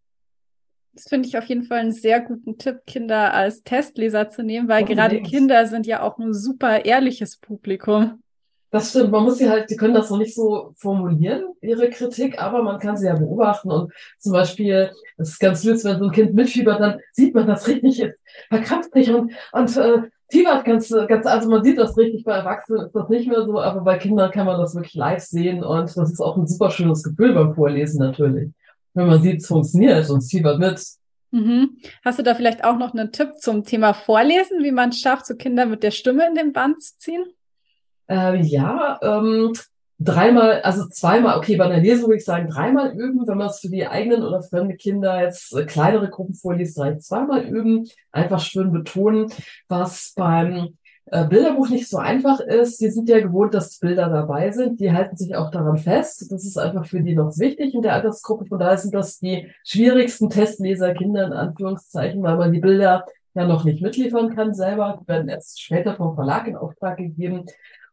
Das 0.93 1.05
finde 1.05 1.27
ich 1.27 1.37
auf 1.37 1.45
jeden 1.45 1.63
Fall 1.63 1.79
einen 1.79 1.91
sehr 1.91 2.21
guten 2.21 2.57
Tipp, 2.57 2.79
Kinder 2.87 3.33
als 3.33 3.63
Testleser 3.63 4.29
zu 4.29 4.43
nehmen, 4.43 4.67
weil 4.67 4.83
oh, 4.83 4.87
gerade. 4.87 5.21
Kinder 5.21 5.67
sind 5.67 5.85
ja 5.85 6.01
auch 6.01 6.17
ein 6.17 6.33
super 6.33 6.85
ehrliches 6.85 7.37
Publikum. 7.37 8.19
Das 8.77 8.91
stimmt, 8.91 9.11
man 9.11 9.23
muss 9.23 9.39
sie 9.39 9.49
halt, 9.49 9.71
die 9.71 9.75
können 9.75 9.95
das 9.95 10.11
noch 10.11 10.19
nicht 10.19 10.35
so 10.35 10.75
formulieren, 10.75 11.45
ihre 11.61 11.89
Kritik, 11.89 12.39
aber 12.39 12.61
man 12.61 12.77
kann 12.77 12.95
sie 12.95 13.07
ja 13.07 13.15
beobachten 13.15 13.71
und 13.71 13.91
zum 14.19 14.33
Beispiel, 14.33 14.91
das 15.17 15.29
ist 15.29 15.39
ganz 15.39 15.63
süß, 15.63 15.83
wenn 15.83 15.97
so 15.97 16.05
ein 16.05 16.11
Kind 16.11 16.35
mitfiebert, 16.35 16.79
dann 16.79 16.99
sieht 17.11 17.33
man 17.33 17.47
das 17.47 17.67
richtig, 17.67 18.05
verkrampft 18.49 18.93
sich 18.93 19.11
und, 19.11 19.31
und 19.51 19.77
äh, 19.77 20.03
fiebert 20.29 20.63
ganz, 20.63 20.89
ganz, 21.07 21.25
also 21.25 21.49
man 21.49 21.63
sieht 21.63 21.79
das 21.79 21.97
richtig, 21.97 22.23
bei 22.23 22.33
Erwachsenen 22.33 22.85
ist 22.85 22.93
das 22.93 23.09
nicht 23.09 23.27
mehr 23.27 23.45
so, 23.45 23.59
aber 23.59 23.81
bei 23.81 23.97
Kindern 23.97 24.29
kann 24.29 24.45
man 24.45 24.59
das 24.59 24.75
wirklich 24.75 24.93
live 24.93 25.23
sehen 25.23 25.63
und 25.63 25.97
das 25.97 26.11
ist 26.11 26.21
auch 26.21 26.37
ein 26.37 26.45
super 26.45 26.69
schönes 26.69 27.01
Gefühl 27.01 27.33
beim 27.33 27.55
Vorlesen 27.55 27.99
natürlich. 27.99 28.51
Wenn 28.93 29.07
man 29.07 29.23
sieht, 29.23 29.41
es 29.41 29.47
funktioniert 29.47 30.07
und 30.11 30.19
es 30.19 30.29
fiebert 30.29 30.59
mit. 30.59 30.79
Mhm. 31.31 31.79
Hast 32.05 32.19
du 32.19 32.23
da 32.23 32.35
vielleicht 32.35 32.63
auch 32.63 32.77
noch 32.77 32.93
einen 32.93 33.11
Tipp 33.11 33.39
zum 33.39 33.63
Thema 33.63 33.95
Vorlesen, 33.95 34.61
wie 34.61 34.71
man 34.71 34.89
es 34.89 34.99
schafft, 34.99 35.25
so 35.25 35.33
Kinder 35.33 35.65
mit 35.65 35.81
der 35.81 35.89
Stimme 35.89 36.27
in 36.27 36.35
den 36.35 36.53
Band 36.53 36.83
zu 36.83 36.95
ziehen? 36.99 37.25
Äh, 38.09 38.41
ja, 38.41 38.99
ähm, 39.01 39.53
dreimal, 39.99 40.61
also 40.61 40.87
zweimal, 40.87 41.37
okay, 41.37 41.55
bei 41.55 41.65
einer 41.65 41.79
Lesung 41.79 42.07
würde 42.07 42.17
ich 42.17 42.25
sagen, 42.25 42.49
dreimal 42.49 42.91
üben, 42.91 43.27
wenn 43.27 43.37
man 43.37 43.47
es 43.47 43.59
für 43.59 43.69
die 43.69 43.87
eigenen 43.87 44.23
oder 44.23 44.41
fremde 44.41 44.75
Kinder 44.75 45.21
jetzt 45.21 45.55
äh, 45.55 45.65
kleinere 45.65 46.09
Gruppen 46.09 46.35
vorliest, 46.35 46.79
reicht 46.79 47.03
zweimal 47.03 47.43
üben, 47.43 47.87
einfach 48.11 48.39
schön 48.39 48.71
betonen, 48.71 49.31
was 49.67 50.13
beim 50.15 50.77
äh, 51.09 51.25
Bilderbuch 51.25 51.69
nicht 51.69 51.89
so 51.89 51.97
einfach 51.97 52.39
ist. 52.39 52.81
Die 52.81 52.89
sind 52.89 53.09
ja 53.09 53.19
gewohnt, 53.19 53.53
dass 53.53 53.79
Bilder 53.79 54.09
dabei 54.09 54.51
sind. 54.51 54.79
Die 54.79 54.91
halten 54.91 55.15
sich 55.15 55.35
auch 55.35 55.51
daran 55.51 55.77
fest. 55.77 56.31
Das 56.31 56.45
ist 56.45 56.57
einfach 56.57 56.85
für 56.85 57.01
die 57.01 57.15
noch 57.15 57.37
wichtig 57.37 57.73
in 57.73 57.81
der 57.81 57.93
Altersgruppe. 57.93 58.45
Von 58.45 58.59
daher 58.59 58.77
sind 58.77 58.93
das 58.93 59.19
die 59.19 59.47
schwierigsten 59.63 60.29
Testleserkinder 60.29 61.25
in 61.25 61.33
Anführungszeichen, 61.33 62.21
weil 62.23 62.37
man 62.37 62.51
die 62.51 62.59
Bilder 62.59 63.05
ja 63.35 63.47
noch 63.47 63.63
nicht 63.63 63.81
mitliefern 63.81 64.35
kann 64.35 64.53
selber. 64.53 64.99
Die 65.01 65.07
werden 65.07 65.29
erst 65.29 65.61
später 65.61 65.95
vom 65.95 66.15
Verlag 66.15 66.47
in 66.47 66.57
Auftrag 66.57 66.97
gegeben. 66.97 67.45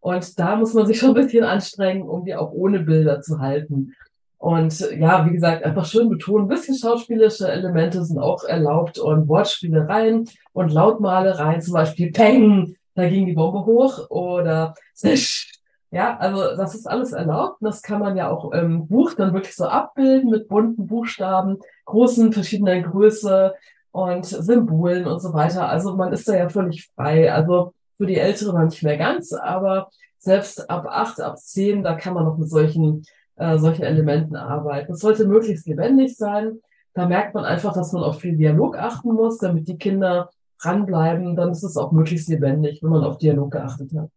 Und 0.05 0.39
da 0.39 0.57
muss 0.57 0.75
man 0.75 0.87
sich 0.87 0.99
schon 0.99 1.17
ein 1.17 1.23
bisschen 1.23 1.45
anstrengen, 1.45 2.07
um 2.07 2.27
die 2.27 2.35
auch 2.35 2.53
ohne 2.53 2.81
Bilder 2.81 3.23
zu 3.23 3.39
halten. 3.39 3.95
Und 4.37 4.79
ja, 4.99 5.25
wie 5.25 5.33
gesagt, 5.33 5.65
einfach 5.65 5.87
schön 5.87 6.11
betonen, 6.11 6.45
ein 6.45 6.49
bisschen 6.49 6.77
schauspielerische 6.77 7.51
Elemente 7.51 8.05
sind 8.05 8.19
auch 8.19 8.45
erlaubt 8.45 8.99
und 8.99 9.27
Wortspielereien 9.29 10.29
und 10.53 10.73
Lautmalereien, 10.75 11.63
zum 11.63 11.73
Beispiel 11.73 12.13
Peng, 12.13 12.77
da 12.95 13.09
ging 13.09 13.25
die 13.25 13.33
Bombe 13.33 13.65
hoch 13.65 14.11
oder 14.11 14.75
Zisch. 14.93 15.53
Ja, 15.91 16.19
also 16.19 16.55
das 16.55 16.75
ist 16.75 16.87
alles 16.87 17.13
erlaubt. 17.13 17.57
Das 17.63 17.81
kann 17.81 18.01
man 18.01 18.15
ja 18.19 18.29
auch 18.29 18.53
im 18.53 18.87
Buch 18.87 19.15
dann 19.15 19.33
wirklich 19.33 19.57
so 19.57 19.65
abbilden 19.65 20.29
mit 20.29 20.49
bunten 20.49 20.87
Buchstaben, 20.87 21.61
großen 21.87 22.31
verschiedener 22.31 22.79
Größe 22.83 23.55
und 23.91 24.27
Symbolen 24.27 25.07
und 25.07 25.21
so 25.21 25.33
weiter. 25.33 25.67
Also 25.67 25.97
man 25.97 26.13
ist 26.13 26.29
da 26.29 26.37
ja 26.37 26.51
völlig 26.51 26.91
frei. 26.95 27.33
Also 27.33 27.73
für 27.97 28.07
die 28.07 28.19
Älteren 28.19 28.67
nicht 28.67 28.83
mehr 28.83 28.97
ganz, 28.97 29.33
aber 29.33 29.89
selbst 30.19 30.71
ab 30.71 30.87
acht, 30.89 31.21
ab 31.21 31.39
zehn, 31.39 31.83
da 31.83 31.95
kann 31.95 32.15
man 32.15 32.25
noch 32.25 32.39
mit 32.39 32.49
solchen, 32.49 33.05
äh, 33.37 33.59
solchen 33.59 33.83
Elementen 33.83 34.37
arbeiten. 34.37 34.93
Es 34.93 35.01
sollte 35.01 35.27
möglichst 35.27 35.67
lebendig 35.67 36.17
sein. 36.17 36.61
Da 36.95 37.07
merkt 37.07 37.35
man 37.35 37.45
einfach, 37.45 37.75
dass 37.75 37.93
man 37.93 38.03
auf 38.03 38.21
viel 38.21 38.37
Dialog 38.37 38.79
achten 38.79 39.13
muss, 39.13 39.39
damit 39.39 39.69
die 39.69 39.79
Kinder 39.79 40.31
dranbleiben. 40.63 41.37
Dann 41.37 41.51
ist 41.51 41.63
es 41.63 41.77
auch 41.77 41.93
möglichst 41.93 42.29
lebendig, 42.29 42.83
wenn 42.83 42.91
man 42.91 43.05
auf 43.05 43.19
Dialog 43.19 43.53
geachtet 43.53 43.91
hat. 43.97 44.09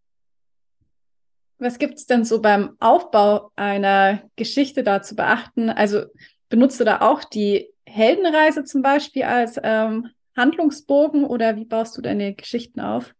Was 1.60 1.79
gibt 1.79 1.96
es 1.96 2.05
denn 2.05 2.24
so 2.24 2.41
beim 2.41 2.75
Aufbau 2.79 3.51
einer 3.55 4.22
Geschichte 4.36 4.84
da 4.84 5.01
zu 5.01 5.15
beachten? 5.15 5.69
Also 5.69 6.03
benutzt 6.50 6.79
du 6.79 6.84
da 6.84 7.01
auch 7.01 7.24
die 7.24 7.69
Heldenreise 7.86 8.63
zum 8.63 8.84
Beispiel 8.84 9.24
als 9.24 9.60
ähm, 9.63 10.10
Handlungsbogen 10.36 11.25
oder 11.25 11.55
wie 11.55 11.65
baust 11.65 11.98
du 11.98 12.01
deine 12.01 12.36
Geschichten 12.36 12.79
auf? 12.79 13.13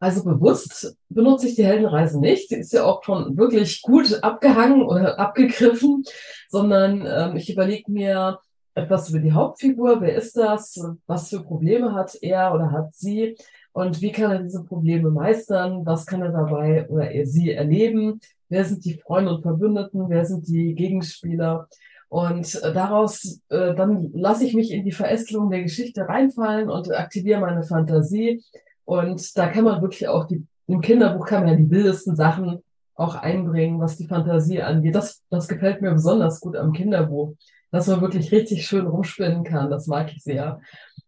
Also 0.00 0.24
bewusst 0.24 0.96
benutze 1.08 1.48
ich 1.48 1.54
die 1.54 1.64
Heldenreise 1.64 2.20
nicht. 2.20 2.50
Die 2.50 2.56
ist 2.56 2.72
ja 2.72 2.84
auch 2.84 3.02
schon 3.04 3.36
wirklich 3.36 3.82
gut 3.82 4.22
abgehangen 4.22 4.82
oder 4.82 5.18
abgegriffen, 5.18 6.04
sondern 6.48 7.06
ähm, 7.06 7.36
ich 7.36 7.50
überlege 7.52 7.90
mir 7.90 8.38
etwas 8.74 9.08
über 9.10 9.20
die 9.20 9.32
Hauptfigur. 9.32 10.00
Wer 10.00 10.16
ist 10.16 10.36
das? 10.36 10.78
Was 11.06 11.30
für 11.30 11.42
Probleme 11.42 11.94
hat 11.94 12.16
er 12.20 12.54
oder 12.54 12.72
hat 12.72 12.92
sie? 12.94 13.36
Und 13.72 14.00
wie 14.00 14.12
kann 14.12 14.30
er 14.30 14.42
diese 14.42 14.64
Probleme 14.64 15.10
meistern? 15.10 15.84
Was 15.84 16.06
kann 16.06 16.22
er 16.22 16.32
dabei 16.32 16.88
oder 16.88 17.10
er 17.10 17.26
sie 17.26 17.52
erleben? 17.52 18.20
Wer 18.48 18.64
sind 18.64 18.84
die 18.84 18.94
Freunde 18.94 19.34
und 19.34 19.42
Verbündeten? 19.42 20.08
Wer 20.08 20.24
sind 20.24 20.46
die 20.46 20.74
Gegenspieler? 20.74 21.68
Und 22.08 22.62
äh, 22.62 22.72
daraus, 22.72 23.40
äh, 23.48 23.74
dann 23.74 24.10
lasse 24.12 24.44
ich 24.44 24.54
mich 24.54 24.70
in 24.70 24.84
die 24.84 24.92
Verästelung 24.92 25.50
der 25.50 25.62
Geschichte 25.62 26.08
reinfallen 26.08 26.70
und 26.70 26.92
aktiviere 26.94 27.40
meine 27.40 27.64
Fantasie 27.64 28.44
und 28.84 29.36
da 29.36 29.48
kann 29.48 29.64
man 29.64 29.82
wirklich 29.82 30.08
auch 30.08 30.26
die, 30.26 30.46
im 30.66 30.80
Kinderbuch 30.80 31.26
kann 31.26 31.44
man 31.44 31.50
ja 31.50 31.56
die 31.56 31.70
wildesten 31.70 32.16
Sachen 32.16 32.62
auch 32.94 33.14
einbringen, 33.16 33.80
was 33.80 33.96
die 33.96 34.06
Fantasie 34.06 34.62
angeht. 34.62 34.94
Das, 34.94 35.22
das 35.30 35.48
gefällt 35.48 35.82
mir 35.82 35.92
besonders 35.92 36.40
gut 36.40 36.56
am 36.56 36.72
Kinderbuch, 36.72 37.34
dass 37.70 37.86
man 37.88 38.00
wirklich 38.00 38.30
richtig 38.30 38.66
schön 38.66 38.86
rumspinnen 38.86 39.44
kann. 39.44 39.70
Das 39.70 39.86
mag 39.86 40.12
ich 40.14 40.22
sehr. 40.22 40.60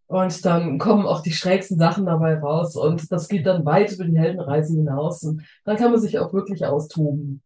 Und 0.09 0.45
dann 0.45 0.79
kommen 0.79 1.07
auch 1.07 1.21
die 1.21 1.33
schrägsten 1.33 1.79
Sachen 1.79 2.07
dabei 2.07 2.39
raus 2.39 2.77
und 2.77 3.11
das 3.11 3.29
geht 3.29 3.47
dann 3.47 3.65
weit 3.65 3.93
über 3.93 4.05
die 4.05 4.19
Heldenreise 4.19 4.75
hinaus 4.75 5.25
und 5.25 5.43
dann 5.65 5.77
kann 5.77 5.91
man 5.91 6.01
sich 6.01 6.19
auch 6.19 6.33
wirklich 6.33 6.65
austoben. 6.65 7.43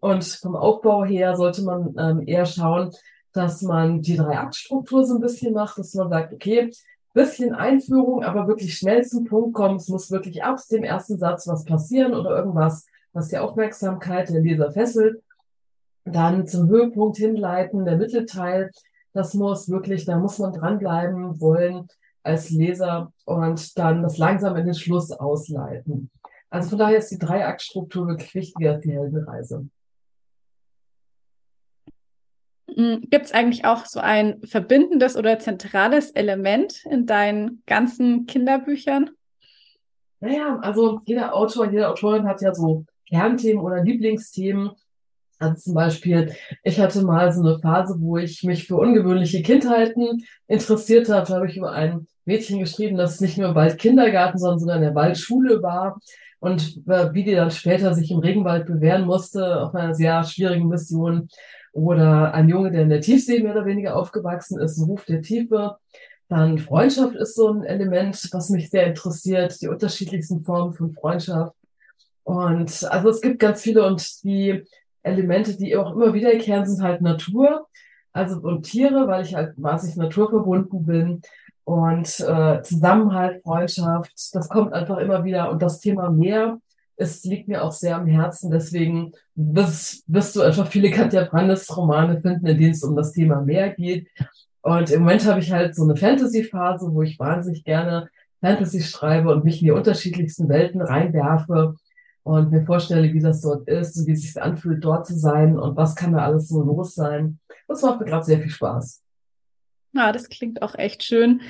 Und 0.00 0.24
vom 0.24 0.56
Aufbau 0.56 1.04
her 1.04 1.36
sollte 1.36 1.62
man 1.62 1.94
ähm, 1.98 2.22
eher 2.26 2.46
schauen, 2.46 2.90
dass 3.32 3.62
man 3.62 4.02
die 4.02 4.16
Drei-Akt-Struktur 4.16 5.04
so 5.04 5.14
ein 5.14 5.20
bisschen 5.20 5.54
macht, 5.54 5.78
dass 5.78 5.94
man 5.94 6.08
sagt, 6.08 6.32
okay, 6.32 6.70
bisschen 7.18 7.52
Einführung, 7.52 8.22
aber 8.22 8.46
wirklich 8.46 8.76
schnell 8.78 9.04
zum 9.04 9.24
Punkt 9.24 9.52
kommen. 9.52 9.76
Es 9.76 9.88
muss 9.88 10.10
wirklich 10.12 10.44
ab 10.44 10.58
dem 10.70 10.84
ersten 10.84 11.18
Satz 11.18 11.48
was 11.48 11.64
passieren 11.64 12.14
oder 12.14 12.30
irgendwas, 12.30 12.86
was 13.12 13.28
die 13.28 13.38
Aufmerksamkeit 13.38 14.28
der 14.28 14.40
Leser 14.40 14.70
fesselt. 14.70 15.20
Dann 16.04 16.46
zum 16.46 16.68
Höhepunkt 16.68 17.16
hinleiten, 17.16 17.84
der 17.84 17.96
Mittelteil. 17.96 18.70
Das 19.12 19.34
muss 19.34 19.68
wirklich, 19.68 20.04
da 20.04 20.16
muss 20.16 20.38
man 20.38 20.52
dranbleiben 20.52 21.40
wollen 21.40 21.88
als 22.22 22.50
Leser 22.50 23.12
und 23.24 23.76
dann 23.76 24.02
das 24.02 24.16
langsam 24.16 24.56
in 24.56 24.66
den 24.66 24.74
Schluss 24.74 25.10
ausleiten. 25.10 26.10
Also 26.50 26.70
von 26.70 26.78
daher 26.78 26.98
ist 26.98 27.10
die 27.10 27.18
Dreiaktstruktur 27.18 28.06
wirklich 28.06 28.32
wichtiger 28.34 28.74
als 28.74 28.82
die 28.82 28.92
Heldenreise. 28.92 29.68
Hm, 32.67 32.67
Gibt 32.78 33.26
es 33.26 33.32
eigentlich 33.32 33.64
auch 33.64 33.86
so 33.86 33.98
ein 33.98 34.40
verbindendes 34.44 35.16
oder 35.16 35.40
zentrales 35.40 36.12
Element 36.12 36.84
in 36.88 37.06
deinen 37.06 37.60
ganzen 37.66 38.26
Kinderbüchern? 38.26 39.10
Naja, 40.20 40.60
also 40.62 41.00
jeder 41.04 41.34
Autor, 41.34 41.68
jede 41.72 41.88
Autorin 41.88 42.28
hat 42.28 42.40
ja 42.40 42.54
so 42.54 42.84
Kernthemen 43.08 43.64
oder 43.64 43.82
Lieblingsthemen. 43.82 44.70
Also 45.40 45.60
zum 45.60 45.74
Beispiel, 45.74 46.32
ich 46.62 46.78
hatte 46.78 47.02
mal 47.02 47.32
so 47.32 47.42
eine 47.42 47.58
Phase, 47.58 47.96
wo 47.98 48.16
ich 48.16 48.44
mich 48.44 48.68
für 48.68 48.76
ungewöhnliche 48.76 49.42
Kindheiten 49.42 50.24
interessiert 50.46 51.08
habe. 51.08 51.26
Da 51.26 51.34
habe 51.34 51.48
ich 51.48 51.56
über 51.56 51.72
ein 51.72 52.06
Mädchen 52.26 52.60
geschrieben, 52.60 52.96
das 52.96 53.20
nicht 53.20 53.38
nur 53.38 53.54
bald 53.54 53.78
Kindergarten, 53.78 54.38
sondern 54.38 54.60
sogar 54.60 54.76
in 54.76 54.82
der 54.82 54.94
Waldschule 54.94 55.64
war. 55.64 55.98
Und 56.38 56.80
äh, 56.86 57.12
wie 57.12 57.24
die 57.24 57.34
dann 57.34 57.50
später 57.50 57.92
sich 57.94 58.12
im 58.12 58.20
Regenwald 58.20 58.66
bewähren 58.66 59.04
musste, 59.04 59.62
auf 59.62 59.74
einer 59.74 59.94
sehr 59.94 60.22
schwierigen 60.22 60.68
Mission. 60.68 61.28
Oder 61.72 62.34
ein 62.34 62.48
Junge, 62.48 62.70
der 62.70 62.82
in 62.82 62.88
der 62.88 63.00
Tiefsee 63.00 63.42
mehr 63.42 63.52
oder 63.52 63.66
weniger 63.66 63.96
aufgewachsen 63.96 64.60
ist, 64.60 64.78
ein 64.78 64.84
Ruf 64.84 65.04
der 65.04 65.22
Tiefe. 65.22 65.76
Dann 66.28 66.58
Freundschaft 66.58 67.14
ist 67.16 67.34
so 67.34 67.48
ein 67.48 67.64
Element, 67.64 68.28
was 68.32 68.50
mich 68.50 68.70
sehr 68.70 68.86
interessiert, 68.86 69.60
die 69.60 69.68
unterschiedlichsten 69.68 70.44
Formen 70.44 70.74
von 70.74 70.92
Freundschaft. 70.92 71.54
Und 72.24 72.84
also 72.90 73.08
es 73.08 73.20
gibt 73.22 73.38
ganz 73.38 73.62
viele 73.62 73.86
und 73.86 74.22
die 74.22 74.62
Elemente, 75.02 75.56
die 75.56 75.76
auch 75.76 75.94
immer 75.94 76.12
wiederkehren, 76.12 76.66
sind 76.66 76.82
halt 76.82 77.00
Natur, 77.00 77.66
also 78.12 78.40
und 78.40 78.64
Tiere, 78.64 79.08
weil 79.08 79.24
ich 79.24 79.34
halt 79.34 79.54
wahnsinnig 79.56 79.96
naturverbunden 79.96 80.84
bin. 80.84 81.22
Und 81.64 82.20
äh, 82.20 82.62
Zusammenhalt, 82.62 83.42
Freundschaft, 83.42 84.12
das 84.32 84.48
kommt 84.48 84.72
einfach 84.72 84.98
immer 84.98 85.24
wieder. 85.24 85.50
Und 85.50 85.62
das 85.62 85.80
Thema 85.80 86.10
Meer 86.10 86.60
es 86.98 87.24
liegt 87.24 87.48
mir 87.48 87.62
auch 87.62 87.72
sehr 87.72 87.96
am 87.96 88.06
Herzen. 88.06 88.50
Deswegen 88.50 89.12
wirst, 89.34 90.02
wirst 90.06 90.34
du 90.36 90.42
einfach 90.42 90.66
viele 90.66 90.90
Katja 90.90 91.24
Brandes 91.24 91.74
Romane 91.74 92.20
finden, 92.20 92.46
in 92.46 92.58
denen 92.58 92.72
es 92.72 92.82
um 92.82 92.96
das 92.96 93.12
Thema 93.12 93.40
Meer 93.40 93.70
geht. 93.70 94.08
Und 94.62 94.90
im 94.90 95.00
Moment 95.00 95.24
habe 95.24 95.38
ich 95.38 95.52
halt 95.52 95.76
so 95.76 95.84
eine 95.84 95.96
Fantasy-Phase, 95.96 96.92
wo 96.92 97.02
ich 97.02 97.18
wahnsinnig 97.18 97.64
gerne 97.64 98.10
Fantasy 98.40 98.82
schreibe 98.82 99.30
und 99.30 99.44
mich 99.44 99.60
in 99.60 99.66
die 99.66 99.70
unterschiedlichsten 99.70 100.48
Welten 100.48 100.82
reinwerfe 100.82 101.76
und 102.24 102.50
mir 102.50 102.66
vorstelle, 102.66 103.12
wie 103.12 103.20
das 103.20 103.40
dort 103.40 103.68
ist 103.68 103.96
und 103.96 104.06
wie 104.08 104.12
es 104.12 104.22
sich 104.22 104.42
anfühlt, 104.42 104.84
dort 104.84 105.06
zu 105.06 105.16
sein 105.16 105.56
und 105.56 105.76
was 105.76 105.94
kann 105.94 106.12
da 106.12 106.24
alles 106.24 106.48
so 106.48 106.62
los 106.62 106.94
sein. 106.94 107.38
Das 107.68 107.82
macht 107.82 108.00
mir 108.00 108.06
gerade 108.06 108.24
sehr 108.24 108.40
viel 108.40 108.50
Spaß. 108.50 109.02
Ja, 109.92 110.12
das 110.12 110.28
klingt 110.28 110.62
auch 110.62 110.74
echt 110.74 111.04
schön. 111.04 111.42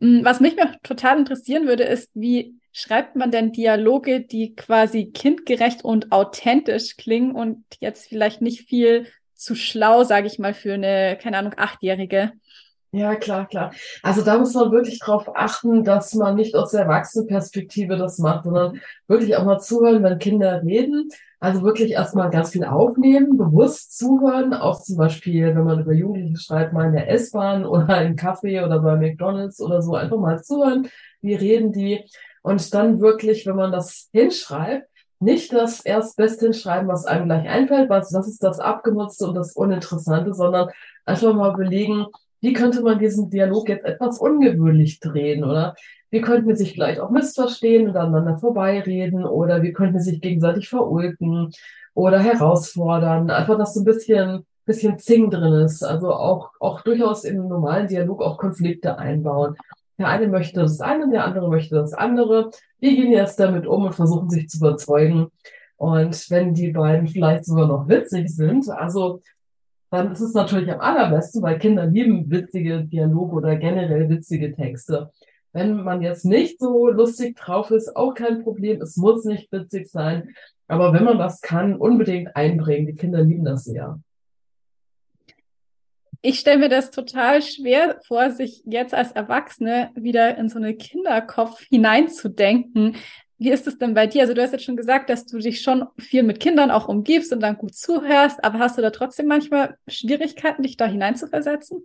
Hm, 0.00 0.24
was 0.24 0.40
mich 0.40 0.56
noch 0.56 0.74
total 0.82 1.18
interessieren 1.18 1.66
würde, 1.66 1.84
ist, 1.84 2.10
wie 2.14 2.56
schreibt 2.76 3.14
man 3.14 3.30
denn 3.30 3.52
Dialoge, 3.52 4.20
die 4.20 4.56
quasi 4.56 5.06
kindgerecht 5.06 5.84
und 5.84 6.10
authentisch 6.10 6.96
klingen 6.96 7.34
und 7.34 7.64
jetzt 7.80 8.08
vielleicht 8.08 8.42
nicht 8.42 8.68
viel 8.68 9.06
zu 9.34 9.54
schlau, 9.54 10.02
sage 10.02 10.26
ich 10.26 10.40
mal, 10.40 10.54
für 10.54 10.74
eine, 10.74 11.16
keine 11.20 11.38
Ahnung, 11.38 11.54
Achtjährige? 11.56 12.32
Ja, 12.90 13.14
klar, 13.14 13.46
klar. 13.46 13.72
Also 14.02 14.22
da 14.22 14.38
muss 14.38 14.54
man 14.54 14.72
wirklich 14.72 14.98
drauf 14.98 15.28
achten, 15.36 15.84
dass 15.84 16.14
man 16.14 16.34
nicht 16.34 16.54
aus 16.56 16.72
der 16.72 16.82
Erwachsenenperspektive 16.82 17.96
das 17.96 18.18
macht, 18.18 18.44
sondern 18.44 18.80
wirklich 19.06 19.36
auch 19.36 19.44
mal 19.44 19.58
zuhören, 19.60 20.02
wenn 20.02 20.18
Kinder 20.18 20.62
reden. 20.62 21.08
Also 21.38 21.62
wirklich 21.62 21.92
erstmal 21.92 22.30
ganz 22.30 22.50
viel 22.50 22.64
aufnehmen, 22.64 23.36
bewusst 23.36 23.98
zuhören, 23.98 24.52
auch 24.54 24.80
zum 24.80 24.96
Beispiel, 24.96 25.54
wenn 25.54 25.64
man 25.64 25.80
über 25.80 25.92
Jugendliche 25.92 26.38
schreibt, 26.38 26.72
mal 26.72 26.86
in 26.86 26.94
der 26.94 27.10
S-Bahn 27.10 27.64
oder 27.66 28.02
im 28.02 28.16
Café 28.16 28.64
oder 28.64 28.80
bei 28.80 28.96
McDonalds 28.96 29.60
oder 29.60 29.82
so, 29.82 29.94
einfach 29.94 30.18
mal 30.18 30.42
zuhören, 30.42 30.88
wie 31.20 31.34
reden 31.34 31.72
die. 31.72 32.04
Und 32.44 32.74
dann 32.74 33.00
wirklich, 33.00 33.46
wenn 33.46 33.56
man 33.56 33.72
das 33.72 34.10
hinschreibt, 34.12 34.86
nicht 35.18 35.52
das 35.54 35.80
erst 35.80 36.18
Best 36.18 36.40
hinschreiben, 36.40 36.88
was 36.88 37.06
einem 37.06 37.24
gleich 37.24 37.48
einfällt, 37.48 37.88
was, 37.88 38.10
das 38.10 38.28
ist 38.28 38.42
das 38.42 38.60
Abgenutzte 38.60 39.26
und 39.26 39.34
das 39.34 39.56
Uninteressante, 39.56 40.34
sondern 40.34 40.68
einfach 41.06 41.32
mal 41.32 41.54
überlegen, 41.54 42.06
wie 42.42 42.52
könnte 42.52 42.82
man 42.82 42.98
diesen 42.98 43.30
Dialog 43.30 43.70
jetzt 43.70 43.86
etwas 43.86 44.18
ungewöhnlich 44.18 45.00
drehen, 45.00 45.42
oder? 45.42 45.74
Wie 46.10 46.20
könnten 46.20 46.46
wir 46.46 46.54
sich 46.54 46.74
vielleicht 46.74 47.00
auch 47.00 47.08
missverstehen 47.08 47.88
und 47.88 47.96
aneinander 47.96 48.36
vorbeireden, 48.36 49.24
oder 49.24 49.62
wie 49.62 49.72
könnten 49.72 49.94
wir 49.94 50.02
sich 50.02 50.20
gegenseitig 50.20 50.68
verulken 50.68 51.50
oder 51.94 52.18
herausfordern? 52.18 53.30
Einfach, 53.30 53.56
dass 53.56 53.72
so 53.72 53.80
ein 53.80 53.84
bisschen, 53.86 54.44
bisschen 54.66 54.98
Zing 54.98 55.30
drin 55.30 55.64
ist. 55.64 55.82
Also 55.82 56.12
auch, 56.12 56.50
auch 56.60 56.82
durchaus 56.82 57.24
im 57.24 57.48
normalen 57.48 57.88
Dialog 57.88 58.20
auch 58.20 58.36
Konflikte 58.36 58.98
einbauen. 58.98 59.56
Der 59.98 60.08
eine 60.08 60.26
möchte 60.28 60.60
das 60.60 60.80
eine, 60.80 61.08
der 61.10 61.24
andere 61.24 61.48
möchte 61.48 61.76
das 61.76 61.92
andere. 61.92 62.50
Wie 62.80 62.96
gehen 62.96 63.12
jetzt 63.12 63.38
damit 63.38 63.66
um 63.66 63.84
und 63.84 63.94
versuchen 63.94 64.28
sich 64.30 64.48
zu 64.48 64.58
überzeugen? 64.58 65.28
Und 65.76 66.30
wenn 66.30 66.54
die 66.54 66.72
beiden 66.72 67.06
vielleicht 67.06 67.44
sogar 67.44 67.68
noch 67.68 67.88
witzig 67.88 68.28
sind, 68.28 68.68
also 68.68 69.20
dann 69.90 70.12
ist 70.12 70.20
es 70.20 70.34
natürlich 70.34 70.72
am 70.72 70.80
allerbesten, 70.80 71.42
weil 71.42 71.58
Kinder 71.58 71.86
lieben 71.86 72.28
witzige 72.30 72.84
Dialoge 72.84 73.36
oder 73.36 73.56
generell 73.56 74.08
witzige 74.08 74.52
Texte. 74.52 75.10
Wenn 75.52 75.84
man 75.84 76.02
jetzt 76.02 76.24
nicht 76.24 76.58
so 76.58 76.88
lustig 76.88 77.36
drauf 77.36 77.70
ist, 77.70 77.94
auch 77.94 78.14
kein 78.14 78.42
Problem. 78.42 78.82
Es 78.82 78.96
muss 78.96 79.24
nicht 79.24 79.52
witzig 79.52 79.88
sein. 79.88 80.34
Aber 80.66 80.92
wenn 80.92 81.04
man 81.04 81.18
was 81.18 81.40
kann, 81.40 81.76
unbedingt 81.76 82.34
einbringen. 82.34 82.88
Die 82.88 82.96
Kinder 82.96 83.22
lieben 83.22 83.44
das 83.44 83.64
sehr. 83.64 84.00
Ich 86.26 86.40
stelle 86.40 86.56
mir 86.56 86.70
das 86.70 86.90
total 86.90 87.42
schwer 87.42 88.00
vor, 88.06 88.30
sich 88.30 88.62
jetzt 88.64 88.94
als 88.94 89.12
Erwachsene 89.12 89.90
wieder 89.94 90.38
in 90.38 90.48
so 90.48 90.56
einen 90.56 90.78
Kinderkopf 90.78 91.60
hineinzudenken. 91.68 92.96
Wie 93.36 93.50
ist 93.50 93.66
es 93.66 93.76
denn 93.76 93.92
bei 93.92 94.06
dir? 94.06 94.22
Also 94.22 94.32
du 94.32 94.40
hast 94.40 94.52
jetzt 94.52 94.64
schon 94.64 94.78
gesagt, 94.78 95.10
dass 95.10 95.26
du 95.26 95.36
dich 95.36 95.60
schon 95.60 95.84
viel 95.98 96.22
mit 96.22 96.40
Kindern 96.40 96.70
auch 96.70 96.88
umgibst 96.88 97.30
und 97.34 97.40
dann 97.40 97.58
gut 97.58 97.74
zuhörst, 97.74 98.42
aber 98.42 98.58
hast 98.58 98.78
du 98.78 98.80
da 98.80 98.88
trotzdem 98.88 99.26
manchmal 99.26 99.76
Schwierigkeiten, 99.86 100.62
dich 100.62 100.78
da 100.78 100.86
hineinzuversetzen? 100.86 101.84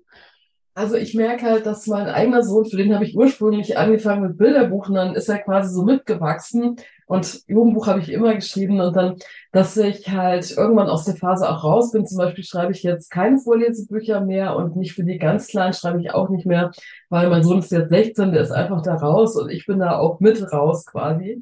Also 0.73 0.95
ich 0.95 1.13
merke 1.15 1.45
halt, 1.45 1.65
dass 1.65 1.85
mein 1.87 2.07
eigener 2.07 2.41
Sohn, 2.41 2.63
für 2.63 2.77
den 2.77 2.95
habe 2.95 3.03
ich 3.03 3.17
ursprünglich 3.17 3.77
angefangen 3.77 4.21
mit 4.21 4.37
Bilderbuch 4.37 4.87
und 4.87 4.95
dann 4.95 5.15
ist 5.15 5.27
er 5.27 5.39
quasi 5.39 5.73
so 5.73 5.83
mitgewachsen 5.83 6.77
und 7.09 7.41
Jugendbuch 7.47 7.87
habe 7.87 8.01
ich 8.01 8.11
immer 8.11 8.35
geschrieben 8.35 8.79
und 8.79 8.95
dann, 8.95 9.15
dass 9.51 9.75
ich 9.77 10.07
halt 10.11 10.55
irgendwann 10.55 10.89
aus 10.89 11.05
der 11.05 11.15
Phase 11.15 11.49
auch 11.49 11.63
raus 11.63 11.91
bin. 11.91 12.05
Zum 12.05 12.19
Beispiel 12.19 12.43
schreibe 12.43 12.71
ich 12.71 12.83
jetzt 12.83 13.09
keine 13.09 13.39
Vorlesebücher 13.39 14.21
mehr 14.21 14.55
und 14.55 14.75
nicht 14.75 14.93
für 14.93 15.03
die 15.03 15.17
ganz 15.17 15.47
Kleinen 15.47 15.73
schreibe 15.73 15.99
ich 15.99 16.13
auch 16.13 16.29
nicht 16.29 16.45
mehr, 16.45 16.69
weil 17.09 17.27
mein 17.29 17.41
Sohn 17.41 17.59
ist 17.59 17.71
jetzt 17.71 17.89
16, 17.89 18.31
der 18.31 18.43
ist 18.43 18.51
einfach 18.51 18.83
da 18.83 18.93
raus 18.93 19.35
und 19.35 19.49
ich 19.49 19.65
bin 19.65 19.79
da 19.79 19.97
auch 19.97 20.19
mit 20.19 20.39
raus 20.53 20.85
quasi. 20.85 21.41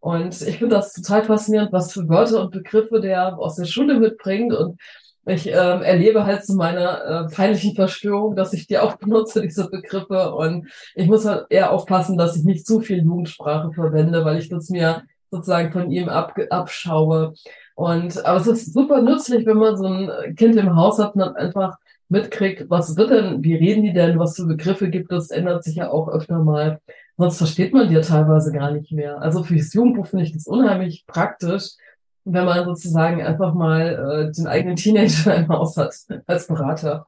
Und 0.00 0.38
ich 0.42 0.58
finde 0.58 0.76
das 0.76 0.92
total 0.92 1.24
faszinierend, 1.24 1.72
was 1.72 1.94
für 1.94 2.06
Wörter 2.10 2.42
und 2.42 2.50
Begriffe 2.50 3.00
der 3.00 3.38
aus 3.38 3.56
der 3.56 3.64
Schule 3.64 3.98
mitbringt 3.98 4.52
und 4.52 4.78
ich 5.26 5.48
ähm, 5.48 5.82
erlebe 5.82 6.24
halt 6.24 6.44
zu 6.44 6.54
meiner 6.54 7.04
äh, 7.04 7.34
peinlichen 7.34 7.74
Verstörung, 7.74 8.36
dass 8.36 8.52
ich 8.52 8.68
die 8.68 8.78
auch 8.78 8.96
benutze, 8.96 9.42
diese 9.42 9.68
Begriffe. 9.68 10.32
Und 10.34 10.68
ich 10.94 11.08
muss 11.08 11.24
halt 11.24 11.46
eher 11.50 11.72
aufpassen, 11.72 12.16
dass 12.16 12.36
ich 12.36 12.44
nicht 12.44 12.66
zu 12.66 12.80
viel 12.80 13.02
Jugendsprache 13.02 13.72
verwende, 13.72 14.24
weil 14.24 14.38
ich 14.38 14.48
das 14.48 14.70
mir 14.70 15.02
sozusagen 15.32 15.72
von 15.72 15.90
ihm 15.90 16.08
ab, 16.08 16.34
abschaue. 16.50 17.34
Und 17.74 18.24
aber 18.24 18.40
es 18.40 18.46
ist 18.46 18.72
super 18.72 19.02
nützlich, 19.02 19.44
wenn 19.46 19.58
man 19.58 19.76
so 19.76 19.86
ein 19.86 20.36
Kind 20.36 20.56
im 20.56 20.76
Haus 20.76 20.98
hat 21.00 21.14
und 21.14 21.20
dann 21.20 21.36
einfach 21.36 21.76
mitkriegt, 22.08 22.70
was 22.70 22.96
wird 22.96 23.10
denn, 23.10 23.42
wie 23.42 23.56
reden 23.56 23.82
die 23.82 23.92
denn, 23.92 24.18
was 24.18 24.36
für 24.36 24.46
Begriffe 24.46 24.88
gibt 24.90 25.12
es, 25.12 25.30
ändert 25.30 25.64
sich 25.64 25.76
ja 25.76 25.90
auch 25.90 26.08
öfter 26.08 26.38
mal. 26.38 26.80
Sonst 27.16 27.38
versteht 27.38 27.72
man 27.72 27.88
die 27.88 27.94
ja 27.94 28.00
teilweise 28.00 28.52
gar 28.52 28.70
nicht 28.70 28.92
mehr. 28.92 29.20
Also 29.20 29.42
für 29.42 29.56
das 29.56 29.74
Jugendbuch 29.74 30.06
finde 30.06 30.24
ich 30.24 30.32
das 30.32 30.46
unheimlich 30.46 31.04
praktisch, 31.06 31.72
wenn 32.26 32.44
man 32.44 32.64
sozusagen 32.64 33.22
einfach 33.22 33.54
mal 33.54 34.28
äh, 34.28 34.32
den 34.32 34.46
eigenen 34.46 34.76
Teenager 34.76 35.34
im 35.36 35.48
Haus 35.48 35.76
hat 35.76 35.94
als 36.26 36.46
Berater. 36.48 37.06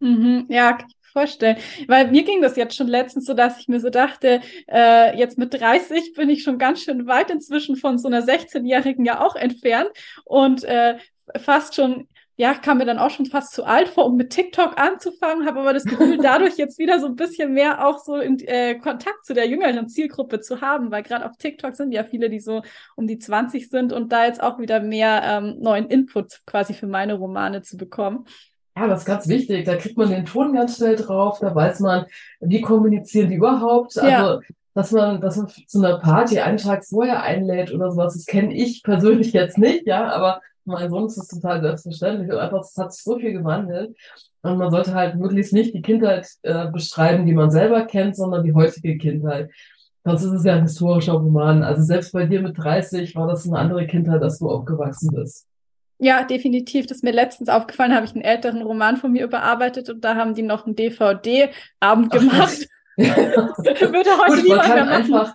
Mhm, 0.00 0.46
ja, 0.48 0.72
kann 0.72 0.88
ich 0.88 0.96
mir 0.96 1.20
vorstellen. 1.20 1.56
Weil 1.88 2.10
mir 2.10 2.22
ging 2.22 2.42
das 2.42 2.56
jetzt 2.56 2.76
schon 2.76 2.86
letztens 2.86 3.24
so, 3.24 3.34
dass 3.34 3.58
ich 3.58 3.68
mir 3.68 3.80
so 3.80 3.90
dachte, 3.90 4.40
äh, 4.70 5.18
jetzt 5.18 5.38
mit 5.38 5.54
30 5.54 6.12
bin 6.14 6.28
ich 6.28 6.42
schon 6.42 6.58
ganz 6.58 6.82
schön 6.82 7.06
weit 7.06 7.30
inzwischen 7.30 7.76
von 7.76 7.98
so 7.98 8.08
einer 8.08 8.22
16-Jährigen 8.22 9.04
ja 9.04 9.24
auch 9.24 9.34
entfernt 9.34 9.90
und 10.24 10.64
äh, 10.64 10.98
fast 11.38 11.74
schon 11.74 12.06
ja, 12.40 12.54
kam 12.54 12.78
mir 12.78 12.84
dann 12.84 12.98
auch 12.98 13.10
schon 13.10 13.26
fast 13.26 13.52
zu 13.52 13.64
alt 13.64 13.88
vor, 13.88 14.06
um 14.06 14.16
mit 14.16 14.30
TikTok 14.30 14.78
anzufangen, 14.80 15.44
habe 15.44 15.58
aber 15.58 15.74
das 15.74 15.84
Gefühl, 15.84 16.18
dadurch 16.22 16.56
jetzt 16.56 16.78
wieder 16.78 17.00
so 17.00 17.06
ein 17.06 17.16
bisschen 17.16 17.52
mehr 17.52 17.84
auch 17.84 17.98
so 17.98 18.14
in 18.14 18.38
äh, 18.46 18.76
Kontakt 18.76 19.26
zu 19.26 19.34
der 19.34 19.48
jüngeren 19.48 19.88
Zielgruppe 19.88 20.40
zu 20.40 20.60
haben, 20.60 20.92
weil 20.92 21.02
gerade 21.02 21.26
auf 21.26 21.36
TikTok 21.36 21.74
sind 21.74 21.90
ja 21.90 22.04
viele, 22.04 22.30
die 22.30 22.38
so 22.38 22.62
um 22.94 23.08
die 23.08 23.18
20 23.18 23.68
sind 23.68 23.92
und 23.92 24.12
da 24.12 24.24
jetzt 24.24 24.40
auch 24.40 24.60
wieder 24.60 24.78
mehr 24.78 25.20
ähm, 25.24 25.56
neuen 25.58 25.88
Input 25.88 26.40
quasi 26.46 26.74
für 26.74 26.86
meine 26.86 27.14
Romane 27.14 27.62
zu 27.62 27.76
bekommen. 27.76 28.24
Ja, 28.76 28.86
das 28.86 29.00
ist 29.00 29.06
ganz 29.06 29.26
wichtig. 29.26 29.64
Da 29.64 29.74
kriegt 29.74 29.96
man 29.96 30.08
den 30.08 30.24
Ton 30.24 30.52
ganz 30.52 30.76
schnell 30.76 30.94
drauf, 30.94 31.40
da 31.40 31.52
weiß 31.52 31.80
man, 31.80 32.06
wie 32.38 32.60
kommunizieren 32.60 33.30
die 33.30 33.34
überhaupt. 33.34 33.96
Ja. 33.96 34.24
Also 34.24 34.42
dass 34.78 34.92
man, 34.92 35.20
dass 35.20 35.36
man 35.36 35.48
zu 35.48 35.84
einer 35.84 35.98
Party 35.98 36.38
einen 36.38 36.58
Tag 36.58 36.84
vorher 36.84 37.24
einlädt 37.24 37.74
oder 37.74 37.90
sowas, 37.90 38.14
das 38.14 38.26
kenne 38.26 38.54
ich 38.54 38.84
persönlich 38.84 39.32
jetzt 39.32 39.58
nicht, 39.58 39.88
ja, 39.88 40.08
aber 40.12 40.40
mein 40.66 40.88
Sohn 40.88 41.06
ist 41.06 41.18
das 41.18 41.26
total 41.26 41.60
selbstverständlich 41.60 42.30
und 42.30 42.38
einfach, 42.38 42.60
es 42.60 42.76
hat 42.76 42.92
sich 42.92 43.02
so 43.02 43.18
viel 43.18 43.32
gewandelt. 43.32 43.96
Und 44.42 44.56
man 44.56 44.70
sollte 44.70 44.94
halt 44.94 45.16
möglichst 45.16 45.52
nicht 45.52 45.74
die 45.74 45.82
Kindheit 45.82 46.28
äh, 46.42 46.70
beschreiben, 46.70 47.26
die 47.26 47.32
man 47.32 47.50
selber 47.50 47.86
kennt, 47.86 48.14
sondern 48.14 48.44
die 48.44 48.54
heutige 48.54 48.96
Kindheit. 48.98 49.50
Sonst 50.04 50.22
ist 50.22 50.32
es 50.32 50.44
ja 50.44 50.54
ein 50.54 50.62
historischer 50.62 51.14
Roman. 51.14 51.64
Also 51.64 51.82
selbst 51.82 52.12
bei 52.12 52.26
dir 52.26 52.40
mit 52.40 52.56
30 52.56 53.16
war 53.16 53.26
das 53.26 53.48
eine 53.48 53.58
andere 53.58 53.84
Kindheit, 53.84 54.22
als 54.22 54.38
du 54.38 54.48
aufgewachsen 54.48 55.12
bist. 55.12 55.48
Ja, 55.98 56.22
definitiv. 56.22 56.86
Das 56.86 56.98
ist 56.98 57.04
mir 57.04 57.10
letztens 57.10 57.48
aufgefallen, 57.48 57.96
habe 57.96 58.06
ich 58.06 58.14
einen 58.14 58.22
älteren 58.22 58.62
Roman 58.62 58.96
von 58.96 59.10
mir 59.10 59.24
überarbeitet 59.24 59.90
und 59.90 60.04
da 60.04 60.14
haben 60.14 60.34
die 60.34 60.42
noch 60.42 60.66
einen 60.66 60.76
DVD-Abend 60.76 62.12
gemacht. 62.12 62.68
Würde 62.98 64.10
heute 64.18 64.34
Gut, 64.34 64.42
niemand 64.44 64.68
mehr 64.68 64.84
machen. 64.84 64.88
Einfach, 64.88 65.34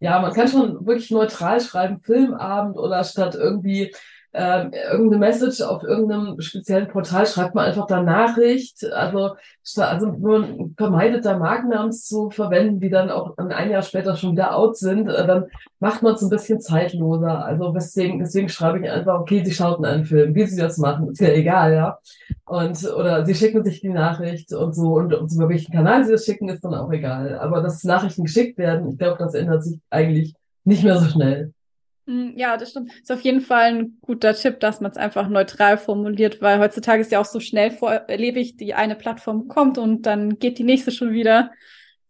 ja, 0.00 0.20
man 0.20 0.32
kann 0.32 0.48
schon 0.48 0.84
wirklich 0.86 1.10
neutral 1.10 1.60
schreiben, 1.60 2.00
Filmabend 2.00 2.76
oder 2.76 3.04
statt 3.04 3.36
irgendwie 3.36 3.94
äh, 4.34 4.68
irgendeine 4.90 5.18
Message 5.18 5.60
auf 5.60 5.84
irgendeinem 5.84 6.40
speziellen 6.40 6.88
Portal, 6.88 7.24
schreibt 7.24 7.54
man 7.54 7.66
einfach 7.66 7.86
da 7.86 8.02
Nachricht. 8.02 8.84
Also, 8.92 9.36
also 9.76 10.08
man 10.08 10.74
vermeidet 10.76 11.24
da 11.24 11.38
Markennamen 11.38 11.92
zu 11.92 12.30
verwenden, 12.30 12.80
die 12.80 12.90
dann 12.90 13.10
auch 13.10 13.38
ein 13.38 13.70
Jahr 13.70 13.82
später 13.82 14.16
schon 14.16 14.32
wieder 14.32 14.56
out 14.56 14.76
sind, 14.76 15.08
äh, 15.08 15.26
dann 15.26 15.44
macht 15.78 16.02
man 16.02 16.14
es 16.14 16.22
ein 16.22 16.30
bisschen 16.30 16.60
zeitloser. 16.60 17.44
Also 17.44 17.72
deswegen, 17.72 18.18
deswegen 18.18 18.48
schreibe 18.48 18.80
ich 18.80 18.90
einfach, 18.90 19.20
okay, 19.20 19.44
sie 19.44 19.52
schauten 19.52 19.84
einen 19.84 20.04
Film, 20.04 20.34
wie 20.34 20.46
sie 20.46 20.60
das 20.60 20.78
machen, 20.78 21.10
ist 21.12 21.20
ja 21.20 21.28
egal, 21.28 21.72
ja. 21.72 21.98
Und 22.44 22.84
oder 22.92 23.24
sie 23.24 23.34
schicken 23.36 23.64
sich 23.64 23.80
die 23.80 23.88
Nachricht 23.88 24.52
und 24.52 24.74
so 24.74 24.94
und, 24.94 25.14
und 25.14 25.32
über 25.32 25.48
welchen 25.48 25.72
Kanal 25.72 26.04
sie 26.04 26.12
das 26.12 26.24
schicken, 26.24 26.48
ist 26.48 26.64
dann 26.64 26.74
auch 26.74 26.90
egal. 26.90 27.38
Aber 27.38 27.62
dass 27.62 27.84
Nachrichten 27.84 28.24
geschickt 28.24 28.58
werden, 28.58 28.90
ich 28.90 28.98
glaube, 28.98 29.18
das 29.18 29.34
ändert 29.34 29.62
sich 29.62 29.78
eigentlich 29.90 30.34
nicht 30.64 30.82
mehr 30.82 30.98
so 30.98 31.08
schnell. 31.08 31.52
Hm, 32.06 32.34
ja, 32.36 32.56
das 32.58 32.70
stimmt. 32.70 32.92
Ist 33.02 33.10
auf 33.12 33.22
jeden 33.22 33.40
Fall 33.40 33.62
ein 33.74 33.98
guter 34.02 34.34
Tipp, 34.34 34.60
dass 34.60 34.80
man 34.80 34.90
es 34.90 34.98
einfach 34.98 35.28
neutral 35.28 35.78
formuliert, 35.78 36.42
weil 36.42 36.58
heutzutage 36.58 37.00
ist 37.00 37.10
ja 37.12 37.20
auch 37.20 37.24
so 37.24 37.40
schnell 37.40 37.70
vorlebig, 37.70 38.56
die 38.58 38.74
eine 38.74 38.94
Plattform 38.94 39.48
kommt 39.48 39.78
und 39.78 40.02
dann 40.02 40.38
geht 40.38 40.58
die 40.58 40.64
nächste 40.64 40.90
schon 40.92 41.12
wieder. 41.12 41.50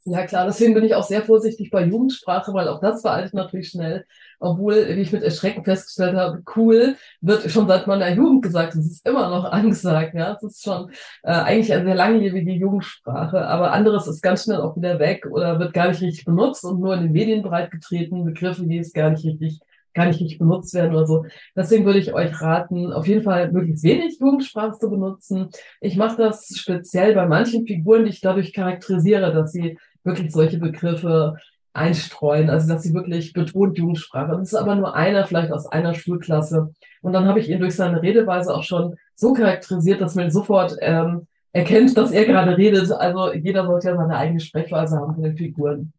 Ja, 0.07 0.27
klar, 0.27 0.45
deswegen 0.45 0.75
bin 0.75 0.85
ich 0.85 0.95
auch 0.95 1.05
sehr 1.05 1.23
vorsichtig 1.23 1.71
bei 1.71 1.83
Jugendsprache, 1.85 2.53
weil 2.53 2.69
auch 2.69 2.81
das 2.81 3.01
veraltet 3.01 3.33
natürlich 3.33 3.71
schnell. 3.71 4.05
Obwohl, 4.39 4.75
wie 4.97 5.01
ich 5.01 5.13
mit 5.13 5.23
Erschrecken 5.23 5.65
festgestellt 5.65 6.15
habe, 6.15 6.43
cool, 6.57 6.97
wird 7.23 7.51
schon 7.51 7.67
seit 7.69 7.87
meiner 7.87 8.11
Jugend 8.11 8.43
gesagt. 8.43 8.75
Es 8.75 8.85
ist 8.87 9.07
immer 9.07 9.31
noch 9.31 9.45
angesagt, 9.51 10.15
ja. 10.15 10.35
Es 10.35 10.43
ist 10.43 10.63
schon 10.63 10.91
äh, 11.23 11.31
eigentlich 11.33 11.73
eine 11.73 11.85
sehr 11.87 11.95
langlebige 11.95 12.53
Jugendsprache, 12.53 13.47
aber 13.47 13.73
anderes 13.73 14.07
ist 14.07 14.21
ganz 14.23 14.45
schnell 14.45 14.61
auch 14.61 14.77
wieder 14.77 14.99
weg 14.99 15.25
oder 15.31 15.59
wird 15.59 15.73
gar 15.73 15.89
nicht 15.89 16.03
richtig 16.03 16.27
benutzt 16.27 16.65
und 16.65 16.81
nur 16.81 16.95
in 16.95 17.05
den 17.05 17.13
Medien 17.13 17.43
breitgetreten, 17.43 18.25
Begriffe, 18.27 18.65
die 18.67 18.79
es 18.79 18.93
gar 18.93 19.09
nicht 19.11 19.25
richtig 19.25 19.61
gar 19.95 20.07
nicht 20.07 20.21
richtig 20.21 20.39
benutzt 20.39 20.75
werden 20.75 20.95
oder 20.95 21.07
so. 21.07 21.25
Deswegen 21.57 21.85
würde 21.85 21.99
ich 21.99 22.13
euch 22.13 22.41
raten, 22.41 22.93
auf 22.93 23.07
jeden 23.07 23.23
Fall 23.23 23.51
möglichst 23.53 23.85
wenig 23.85 24.19
Jugendsprache 24.21 24.79
zu 24.79 24.91
benutzen. 24.91 25.49
Ich 25.81 25.97
mache 25.97 26.17
das 26.17 26.49
speziell 26.57 27.15
bei 27.15 27.27
manchen 27.27 27.67
Figuren, 27.67 28.05
die 28.05 28.11
ich 28.11 28.21
dadurch 28.21 28.53
charakterisiere, 28.53 29.33
dass 29.33 29.53
sie 29.53 29.79
wirklich 30.03 30.33
solche 30.33 30.59
Begriffe 30.59 31.37
einstreuen, 31.73 32.51
also 32.51 32.69
dass 32.73 32.83
sie 32.83 32.95
wirklich 32.95 33.33
betont 33.33 33.79
Jugendsprache. 33.79 34.33
Das 34.33 34.53
ist 34.53 34.55
aber 34.55 34.77
nur 34.77 34.95
einer, 34.95 35.27
vielleicht 35.27 35.53
aus 35.53 35.67
einer 35.67 35.95
Schulklasse. 35.95 36.73
Und 37.03 37.13
dann 37.13 37.27
habe 37.27 37.41
ich 37.41 37.49
ihn 37.49 37.59
durch 37.59 37.75
seine 37.75 38.01
Redeweise 38.01 38.55
auch 38.55 38.63
schon 38.63 38.95
so 39.15 39.33
charakterisiert, 39.33 40.01
dass 40.01 40.15
man 40.15 40.31
sofort 40.31 40.77
ähm, 40.81 41.27
erkennt, 41.53 41.97
dass 41.97 42.13
er 42.13 42.27
gerade 42.27 42.57
redet. 42.57 42.91
Also 42.93 43.33
jeder 43.33 43.67
sollte 43.67 43.89
ja 43.89 43.97
seine 43.97 44.17
eigene 44.17 44.41
Sprechweise 44.41 44.97
haben 44.97 45.15
für 45.15 45.23
den 45.23 45.37
Figuren. 45.37 45.93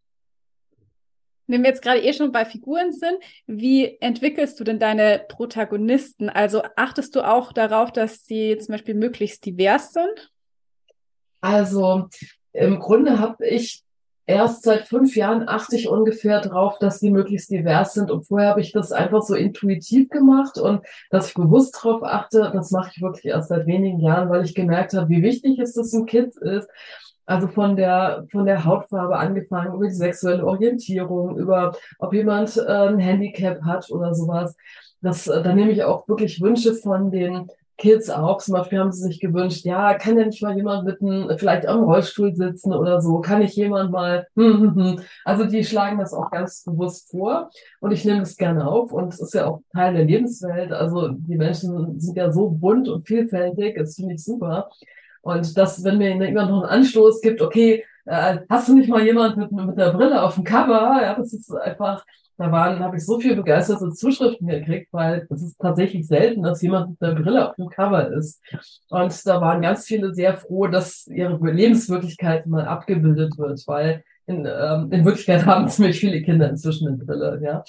Wenn 1.47 1.61
wir 1.61 1.69
jetzt 1.69 1.81
gerade 1.81 2.01
eh 2.01 2.13
schon 2.13 2.31
bei 2.31 2.45
Figuren 2.45 2.91
sind, 2.91 3.17
wie 3.45 3.97
entwickelst 4.01 4.59
du 4.59 4.63
denn 4.63 4.79
deine 4.79 5.23
Protagonisten? 5.27 6.29
Also 6.29 6.63
achtest 6.75 7.15
du 7.15 7.21
auch 7.21 7.53
darauf, 7.53 7.91
dass 7.91 8.25
sie 8.25 8.57
zum 8.57 8.73
Beispiel 8.73 8.95
möglichst 8.95 9.45
divers 9.45 9.93
sind? 9.93 10.31
Also 11.41 12.07
im 12.53 12.79
Grunde 12.79 13.19
habe 13.19 13.45
ich 13.45 13.83
erst 14.25 14.63
seit 14.63 14.87
fünf 14.87 15.15
Jahren 15.15 15.47
achte 15.47 15.75
ich 15.75 15.87
ungefähr 15.87 16.41
drauf, 16.41 16.79
dass 16.79 16.99
die 16.99 17.11
möglichst 17.11 17.51
divers 17.51 17.93
sind. 17.93 18.09
Und 18.09 18.23
vorher 18.23 18.49
habe 18.49 18.61
ich 18.61 18.71
das 18.71 18.91
einfach 18.91 19.21
so 19.21 19.35
intuitiv 19.35 20.09
gemacht 20.09 20.57
und 20.57 20.81
dass 21.11 21.27
ich 21.27 21.33
bewusst 21.35 21.77
drauf 21.79 22.01
achte, 22.03 22.49
das 22.53 22.71
mache 22.71 22.91
ich 22.95 23.01
wirklich 23.01 23.25
erst 23.25 23.49
seit 23.49 23.67
wenigen 23.67 23.99
Jahren, 23.99 24.29
weil 24.29 24.43
ich 24.43 24.55
gemerkt 24.55 24.93
habe, 24.93 25.09
wie 25.09 25.21
wichtig 25.21 25.59
es 25.59 25.73
das 25.73 25.93
ein 25.93 26.05
Kind 26.05 26.35
ist. 26.37 26.67
Also 27.25 27.47
von 27.47 27.75
der, 27.75 28.25
von 28.31 28.45
der 28.45 28.65
Hautfarbe 28.65 29.17
angefangen, 29.17 29.73
über 29.73 29.85
die 29.85 29.93
sexuelle 29.93 30.45
Orientierung, 30.45 31.37
über 31.37 31.75
ob 31.99 32.13
jemand 32.13 32.55
äh, 32.57 32.71
ein 32.71 32.99
Handicap 32.99 33.61
hat 33.63 33.89
oder 33.89 34.13
sowas. 34.13 34.55
Das, 35.01 35.27
äh, 35.27 35.41
da 35.41 35.53
nehme 35.53 35.71
ich 35.71 35.83
auch 35.83 36.07
wirklich 36.07 36.41
Wünsche 36.41 36.73
von 36.73 37.11
den 37.11 37.49
Kids 37.77 38.09
auch. 38.09 38.37
Zum 38.37 38.53
Beispiel 38.53 38.79
haben 38.79 38.91
sie 38.91 39.03
sich 39.03 39.19
gewünscht, 39.19 39.65
ja, 39.65 39.95
kann 39.95 40.17
ja 40.17 40.25
nicht 40.25 40.41
mal 40.41 40.55
jemand 40.55 40.85
mit 40.85 41.01
einem, 41.01 41.37
vielleicht 41.37 41.67
am 41.67 41.83
Rollstuhl 41.83 42.33
sitzen 42.35 42.73
oder 42.73 43.01
so? 43.01 43.19
Kann 43.19 43.41
ich 43.41 43.55
jemand 43.55 43.91
mal, 43.91 44.27
hm, 44.35 44.61
hm, 44.61 44.75
hm. 44.75 44.99
also 45.25 45.45
die 45.45 45.63
schlagen 45.63 45.99
das 45.99 46.13
auch 46.13 46.31
ganz 46.31 46.63
bewusst 46.63 47.11
vor 47.11 47.49
und 47.81 47.91
ich 47.91 48.05
nehme 48.05 48.19
das 48.19 48.37
gerne 48.37 48.67
auf 48.67 48.93
und 48.93 49.13
es 49.13 49.19
ist 49.19 49.33
ja 49.33 49.47
auch 49.47 49.61
Teil 49.73 49.93
der 49.93 50.05
Lebenswelt. 50.05 50.71
Also 50.71 51.09
die 51.09 51.35
Menschen 51.35 51.99
sind 51.99 52.15
ja 52.17 52.31
so 52.31 52.49
bunt 52.49 52.87
und 52.87 53.07
vielfältig, 53.07 53.75
das 53.77 53.95
finde 53.95 54.15
ich 54.15 54.23
super. 54.23 54.69
Und 55.25 55.57
das, 55.57 55.83
wenn 55.83 55.97
mir 55.97 56.09
jemand 56.09 56.51
noch 56.51 56.61
einen 56.61 56.83
Anstoß 56.83 57.19
gibt, 57.19 57.41
okay, 57.41 57.83
äh, 58.05 58.37
hast 58.47 58.69
du 58.69 58.75
nicht 58.75 58.89
mal 58.89 59.03
jemand 59.03 59.37
mit, 59.37 59.51
mit 59.51 59.75
der 59.75 59.91
Brille 59.91 60.21
auf 60.21 60.35
dem 60.35 60.43
Cover? 60.43 61.01
Ja, 61.01 61.15
das 61.15 61.33
ist 61.33 61.51
einfach, 61.51 62.05
da 62.37 62.51
waren, 62.51 62.77
habe 62.77 62.97
ich 62.97 63.05
so 63.07 63.19
viel 63.19 63.35
begeisterte 63.35 63.89
Zuschriften 63.89 64.45
gekriegt, 64.45 64.89
weil 64.93 65.25
es 65.31 65.41
ist 65.41 65.59
tatsächlich 65.59 66.05
selten, 66.05 66.43
dass 66.43 66.61
jemand 66.61 66.91
mit 66.91 67.01
der 67.01 67.15
Brille 67.15 67.49
auf 67.49 67.55
dem 67.55 67.69
Cover 67.69 68.11
ist. 68.11 68.39
Und 68.91 69.25
da 69.25 69.41
waren 69.41 69.63
ganz 69.63 69.87
viele 69.87 70.13
sehr 70.13 70.37
froh, 70.37 70.67
dass 70.67 71.07
ihre 71.07 71.39
Lebenswirklichkeit 71.51 72.45
mal 72.45 72.67
abgebildet 72.67 73.39
wird, 73.39 73.63
weil 73.65 74.03
in, 74.27 74.45
ähm, 74.45 74.91
in 74.91 75.05
Wirklichkeit 75.05 75.43
haben 75.47 75.67
ziemlich 75.69 75.99
viele 75.99 76.21
Kinder 76.21 76.47
inzwischen 76.47 76.87
eine 76.87 76.97
Brille, 76.97 77.39
ja. 77.43 77.63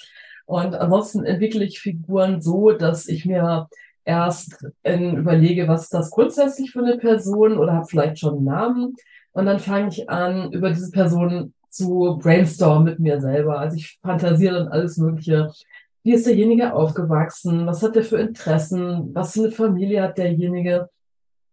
Und 0.45 0.75
ansonsten 0.75 1.25
entwickle 1.25 1.65
ich 1.65 1.79
Figuren 1.79 2.39
so, 2.39 2.71
dass 2.71 3.07
ich 3.07 3.25
mir 3.25 3.67
erst 4.07 4.65
in, 4.83 5.17
überlege, 5.17 5.67
was 5.67 5.83
ist 5.83 5.93
das 5.93 6.11
grundsätzlich 6.11 6.71
für 6.71 6.79
eine 6.79 6.97
Person 6.97 7.57
oder 7.57 7.73
habe 7.73 7.87
vielleicht 7.87 8.19
schon 8.19 8.37
einen 8.37 8.45
Namen. 8.45 8.95
Und 9.33 9.45
dann 9.45 9.59
fange 9.59 9.89
ich 9.89 10.09
an, 10.09 10.51
über 10.53 10.69
diese 10.69 10.89
Person 10.91 11.53
zu 11.69 12.17
brainstormen 12.21 12.85
mit 12.85 12.99
mir 12.99 13.19
selber. 13.19 13.59
Also 13.59 13.75
ich 13.75 13.99
fantasiere 14.01 14.59
dann 14.59 14.69
alles 14.69 14.97
Mögliche. 14.97 15.51
Wie 16.03 16.13
ist 16.13 16.25
derjenige 16.25 16.73
aufgewachsen? 16.73 17.67
Was 17.67 17.83
hat 17.83 17.97
er 17.97 18.03
für 18.03 18.17
Interessen? 18.17 19.13
Was 19.13 19.33
für 19.33 19.41
eine 19.41 19.51
Familie 19.51 20.01
hat 20.01 20.17
derjenige? 20.17 20.89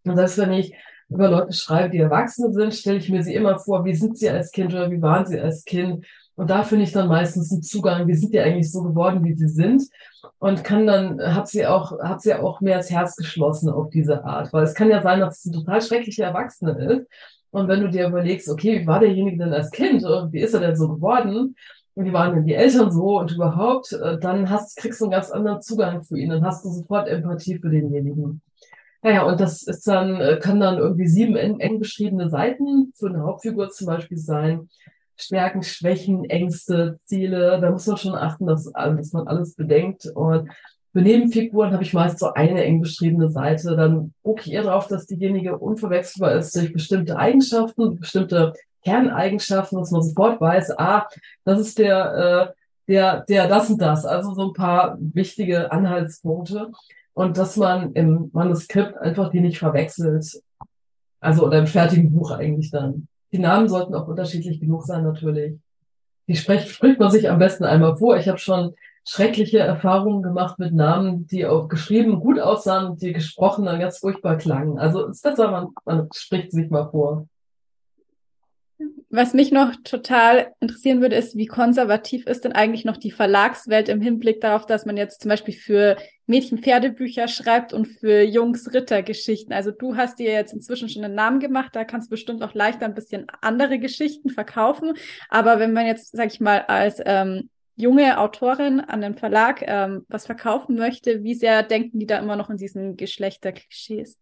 Und 0.05 0.15
selbst 0.15 0.39
wenn 0.39 0.53
ich 0.53 0.75
über 1.09 1.29
Leute 1.29 1.53
schreibe, 1.53 1.91
die 1.91 1.99
erwachsen 1.99 2.53
sind, 2.53 2.73
stelle 2.73 2.99
ich 2.99 3.11
mir 3.11 3.23
sie 3.25 3.35
immer 3.35 3.59
vor, 3.59 3.85
wie 3.85 3.95
sind 3.95 4.17
sie 4.17 4.31
als 4.31 4.53
Kind 4.53 4.73
oder 4.73 4.91
wie 4.91 5.03
waren 5.03 5.27
sie 5.27 5.41
als 5.41 5.65
Kind? 5.65 6.07
Und 6.37 6.51
da 6.51 6.65
finde 6.65 6.85
ich 6.85 6.93
dann 6.93 7.09
meistens 7.09 7.53
einen 7.53 7.63
Zugang, 7.63 8.09
wie 8.09 8.15
sind 8.15 8.35
die 8.35 8.41
eigentlich 8.41 8.71
so 8.71 8.83
geworden, 8.83 9.25
wie 9.25 9.35
sie 9.35 9.49
sind? 9.49 9.85
Und 10.39 10.65
kann 10.65 10.87
dann, 10.87 11.21
hat 11.21 11.49
sie 11.49 11.67
auch, 11.67 11.99
hat 12.01 12.23
sie 12.23 12.35
auch 12.35 12.61
mehr 12.61 12.79
ins 12.79 12.91
Herz 12.91 13.17
geschlossen 13.17 13.69
auf 13.69 13.91
diese 13.91 14.25
Art. 14.25 14.53
Weil 14.53 14.65
es 14.65 14.75
kann 14.75 14.91
ja 14.91 15.01
sein, 15.03 15.21
dass 15.21 15.39
es 15.39 15.47
ein 15.47 15.53
total 15.53 15.81
schrecklicher 15.81 16.25
Erwachsene 16.25 16.73
ist. 16.73 17.07
Und 17.51 17.69
wenn 17.69 17.83
du 17.83 17.89
dir 17.89 18.09
überlegst, 18.09 18.49
okay, 18.49 18.81
wie 18.81 18.87
war 18.87 18.99
derjenige 18.99 19.39
denn 19.39 19.53
als 19.53 19.71
Kind? 19.71 20.05
Und 20.05 20.33
wie 20.33 20.41
ist 20.41 20.55
er 20.55 20.61
denn 20.61 20.75
so 20.75 20.89
geworden? 20.89 21.55
Und 21.95 22.05
wie 22.05 22.13
waren 22.13 22.35
denn 22.35 22.47
die 22.47 22.55
Eltern 22.55 22.91
so 22.91 23.21
und 23.21 23.31
überhaupt? 23.31 23.93
Äh, 23.93 24.19
dann 24.19 24.51
hast, 24.51 24.77
kriegst 24.77 25.01
du 25.01 25.05
einen 25.05 25.13
ganz 25.13 25.31
anderen 25.31 25.63
Zugang 25.63 26.03
zu 26.03 26.17
ihnen. 26.17 26.31
Dann 26.31 26.45
hast 26.45 26.65
du 26.65 26.71
sofort 26.71 27.07
Empathie 27.07 27.59
für 27.59 27.71
denjenigen. 27.71 28.43
Naja, 29.03 29.23
und 29.23 29.39
das 29.39 29.63
ist 29.63 29.87
dann, 29.87 30.21
äh, 30.21 30.39
kann 30.43 30.59
dann 30.59 30.79
irgendwie 30.79 31.07
sieben 31.07 31.37
eng, 31.37 31.61
eng 31.61 31.79
beschriebene 31.79 32.29
Seiten 32.29 32.93
für 32.97 33.09
eine 33.09 33.23
Hauptfigur 33.23 33.71
zum 33.71 33.87
Beispiel 33.87 34.19
sein. 34.19 34.69
Stärken, 35.17 35.63
Schwächen, 35.63 36.25
Ängste, 36.25 36.99
Ziele. 37.05 37.61
Da 37.61 37.71
muss 37.71 37.87
man 37.87 37.97
schon 37.97 38.15
achten, 38.15 38.47
dass, 38.47 38.71
dass 38.73 39.13
man 39.13 39.27
alles 39.27 39.55
bedenkt. 39.55 40.07
Und 40.07 40.51
für 40.93 41.03
Nebenfiguren 41.03 41.73
habe 41.73 41.83
ich 41.83 41.93
meist 41.93 42.19
so 42.19 42.33
eine 42.35 42.65
eng 42.65 42.81
beschriebene 42.81 43.29
Seite. 43.29 43.77
Dann 43.77 44.15
gucke 44.23 44.43
ich 44.43 44.53
eher 44.53 44.63
darauf, 44.63 44.87
dass 44.87 45.07
diejenige 45.07 45.59
unverwechselbar 45.59 46.37
ist 46.37 46.55
durch 46.55 46.73
bestimmte 46.73 47.17
Eigenschaften, 47.17 47.99
bestimmte 47.99 48.53
Kerneigenschaften, 48.85 49.79
dass 49.79 49.91
man 49.91 50.03
sofort 50.03 50.41
weiß, 50.41 50.79
ah, 50.79 51.09
das 51.45 51.59
ist 51.59 51.79
der, 51.79 52.53
äh, 52.53 52.93
der, 52.93 53.21
der 53.23 53.49
das 53.49 53.71
und 53.71 53.81
das. 53.81 54.05
Also 54.05 54.35
so 54.35 54.49
ein 54.49 54.53
paar 54.53 54.97
wichtige 55.01 55.73
Anhaltspunkte. 55.73 56.71
Und 57.13 57.39
dass 57.39 57.57
man 57.57 57.93
im 57.93 58.31
Manuskript 58.33 58.97
einfach 58.99 59.31
die 59.31 59.41
nicht 59.41 59.59
verwechselt. 59.59 60.43
Also 61.21 61.47
oder 61.47 61.59
im 61.59 61.67
fertigen 61.67 62.13
Buch 62.13 62.31
eigentlich 62.33 62.71
dann. 62.71 63.09
Die 63.35 63.41
Namen 63.41 63.69
sollten 63.69 63.97
auch 63.97 64.07
unterschiedlich 64.07 64.61
genug 64.61 64.85
sein, 64.85 65.03
natürlich. 65.03 65.59
Die 66.29 66.37
spricht, 66.37 66.69
spricht 66.69 67.01
man 67.01 67.11
sich 67.11 67.29
am 67.29 67.41
besten 67.41 67.65
einmal 67.65 67.97
vor. 67.97 68.17
Ich 68.17 68.29
habe 68.29 68.39
schon 68.39 68.77
schreckliche 69.05 69.59
Erfahrungen 69.59 70.23
gemacht 70.23 70.61
mit 70.61 70.73
Namen, 70.73 71.27
die 71.27 71.45
auch 71.45 71.67
geschrieben 71.67 72.21
gut 72.21 72.39
aussahen 72.39 72.93
und 72.93 73.03
die 73.03 73.13
gesprochen 73.13 73.65
dann 73.65 73.81
ganz 73.81 73.99
furchtbar 73.99 74.37
klangen. 74.37 74.79
Also 74.79 75.09
es 75.09 75.17
ist 75.17 75.23
besser, 75.23 75.51
man, 75.51 75.71
man 75.85 76.09
spricht 76.15 76.53
sich 76.53 76.71
mal 76.71 76.89
vor. 76.89 77.27
Was 79.17 79.33
mich 79.33 79.53
noch 79.53 79.77
total 79.85 80.53
interessieren 80.59 81.01
würde, 81.01 81.15
ist, 81.15 81.37
wie 81.37 81.47
konservativ 81.47 82.27
ist 82.27 82.45
denn 82.45 82.51
eigentlich 82.51 82.85
noch 82.85 82.97
die 82.97 83.13
Verlagswelt 83.13 83.89
im 83.89 84.01
Hinblick 84.01 84.41
darauf, 84.41 84.67
dass 84.67 84.87
man 84.87 84.97
jetzt 84.97 85.23
zum 85.23 85.29
Beispiel 85.29 85.55
für 85.55 85.97
Mädchen 86.27 86.59
Pferdebücher 86.59 87.29
schreibt 87.29 87.73
und 87.73 87.87
für 87.87 88.23
Jungs 88.23 88.75
Rittergeschichten. 88.75 89.53
Also 89.53 89.71
du 89.71 89.95
hast 89.95 90.19
dir 90.19 90.33
jetzt 90.33 90.53
inzwischen 90.53 90.89
schon 90.89 91.05
einen 91.05 91.15
Namen 91.15 91.39
gemacht, 91.39 91.77
da 91.77 91.85
kannst 91.85 92.09
du 92.09 92.11
bestimmt 92.11 92.43
auch 92.43 92.55
leichter 92.55 92.87
ein 92.87 92.95
bisschen 92.97 93.27
andere 93.41 93.79
Geschichten 93.79 94.31
verkaufen. 94.31 94.95
Aber 95.29 95.61
wenn 95.61 95.73
man 95.73 95.87
jetzt, 95.87 96.11
sag 96.17 96.27
ich 96.33 96.41
mal, 96.41 96.63
als 96.63 97.01
ähm, 97.07 97.51
junge 97.77 98.19
Autorin 98.19 98.81
an 98.81 99.01
den 99.01 99.15
Verlag 99.15 99.63
ähm, 99.65 100.05
was 100.09 100.27
verkaufen 100.27 100.75
möchte, 100.75 101.23
wie 101.23 101.37
sehr 101.37 101.63
denken 101.63 102.01
die 102.01 102.07
da 102.07 102.19
immer 102.19 102.35
noch 102.35 102.51
in 102.51 102.57
diesen 102.57 102.97
Geschlechterklischees? 102.97 104.19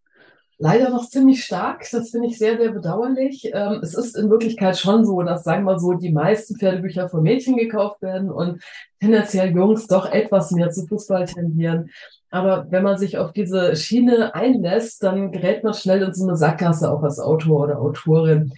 Leider 0.62 0.90
noch 0.90 1.09
ziemlich 1.09 1.44
stark. 1.44 1.85
Das 1.90 2.11
finde 2.11 2.29
ich 2.29 2.38
sehr, 2.38 2.57
sehr 2.57 2.70
bedauerlich. 2.70 3.51
Ähm, 3.53 3.81
es 3.83 3.94
ist 3.94 4.16
in 4.16 4.31
Wirklichkeit 4.31 4.79
schon 4.79 5.05
so, 5.05 5.20
dass, 5.22 5.42
sagen 5.42 5.64
wir 5.64 5.81
so, 5.81 5.94
die 5.94 6.12
meisten 6.12 6.57
Pferdebücher 6.57 7.09
von 7.09 7.25
Mädchen 7.25 7.57
gekauft 7.57 8.01
werden 8.01 8.31
und 8.31 8.62
tendenziell 9.01 9.53
Jungs 9.53 9.88
doch 9.88 10.07
etwas 10.11 10.53
mehr 10.53 10.70
zu 10.70 10.87
Fußball 10.87 11.25
tendieren. 11.27 11.90
Aber 12.31 12.66
wenn 12.70 12.85
man 12.85 12.96
sich 12.96 13.18
auf 13.18 13.33
diese 13.33 13.75
Schiene 13.75 14.37
einlässt, 14.37 15.03
dann 15.03 15.33
gerät 15.33 15.64
man 15.64 15.75
schnell 15.75 16.03
in 16.03 16.14
so 16.14 16.27
eine 16.27 16.37
Sackgasse 16.37 16.90
auch 16.90 17.03
als 17.03 17.18
Autor 17.18 17.64
oder 17.64 17.81
Autorin. 17.81 18.53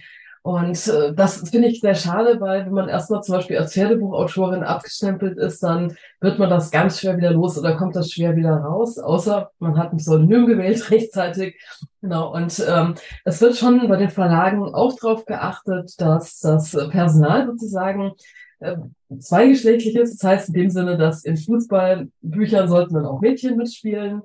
Und 0.45 0.87
äh, 0.89 1.11
das 1.11 1.49
finde 1.49 1.69
ich 1.69 1.79
sehr 1.79 1.95
schade, 1.95 2.39
weil 2.39 2.67
wenn 2.67 2.73
man 2.73 2.87
erstmal 2.87 3.23
zum 3.23 3.33
Beispiel 3.33 3.57
als 3.57 3.73
Pferdebuchautorin 3.73 4.61
abgestempelt 4.61 5.39
ist, 5.39 5.63
dann 5.63 5.97
wird 6.21 6.37
man 6.37 6.51
das 6.51 6.69
ganz 6.69 6.99
schwer 6.99 7.17
wieder 7.17 7.31
los 7.31 7.57
oder 7.57 7.75
kommt 7.75 7.95
das 7.95 8.11
schwer 8.11 8.35
wieder 8.35 8.57
raus, 8.57 8.99
außer 8.99 9.49
man 9.57 9.75
hat 9.75 9.91
ein 9.91 9.97
Pseudonym 9.97 10.45
gewählt 10.45 10.91
rechtzeitig. 10.91 11.59
Genau. 11.99 12.31
Und 12.31 12.63
ähm, 12.69 12.93
es 13.23 13.41
wird 13.41 13.57
schon 13.57 13.87
bei 13.89 13.97
den 13.97 14.11
Verlagen 14.11 14.61
auch 14.71 14.95
darauf 15.01 15.25
geachtet, 15.25 15.99
dass 15.99 16.41
das 16.41 16.73
Personal 16.91 17.47
sozusagen 17.47 18.11
äh, 18.59 18.75
zweigeschlechtlich 19.17 19.95
ist. 19.95 20.21
Das 20.21 20.29
heißt 20.29 20.49
in 20.49 20.53
dem 20.53 20.69
Sinne, 20.69 20.95
dass 20.99 21.25
in 21.25 21.37
Fußballbüchern 21.37 22.67
sollten 22.67 22.93
dann 22.93 23.07
auch 23.07 23.19
Mädchen 23.19 23.57
mitspielen 23.57 24.21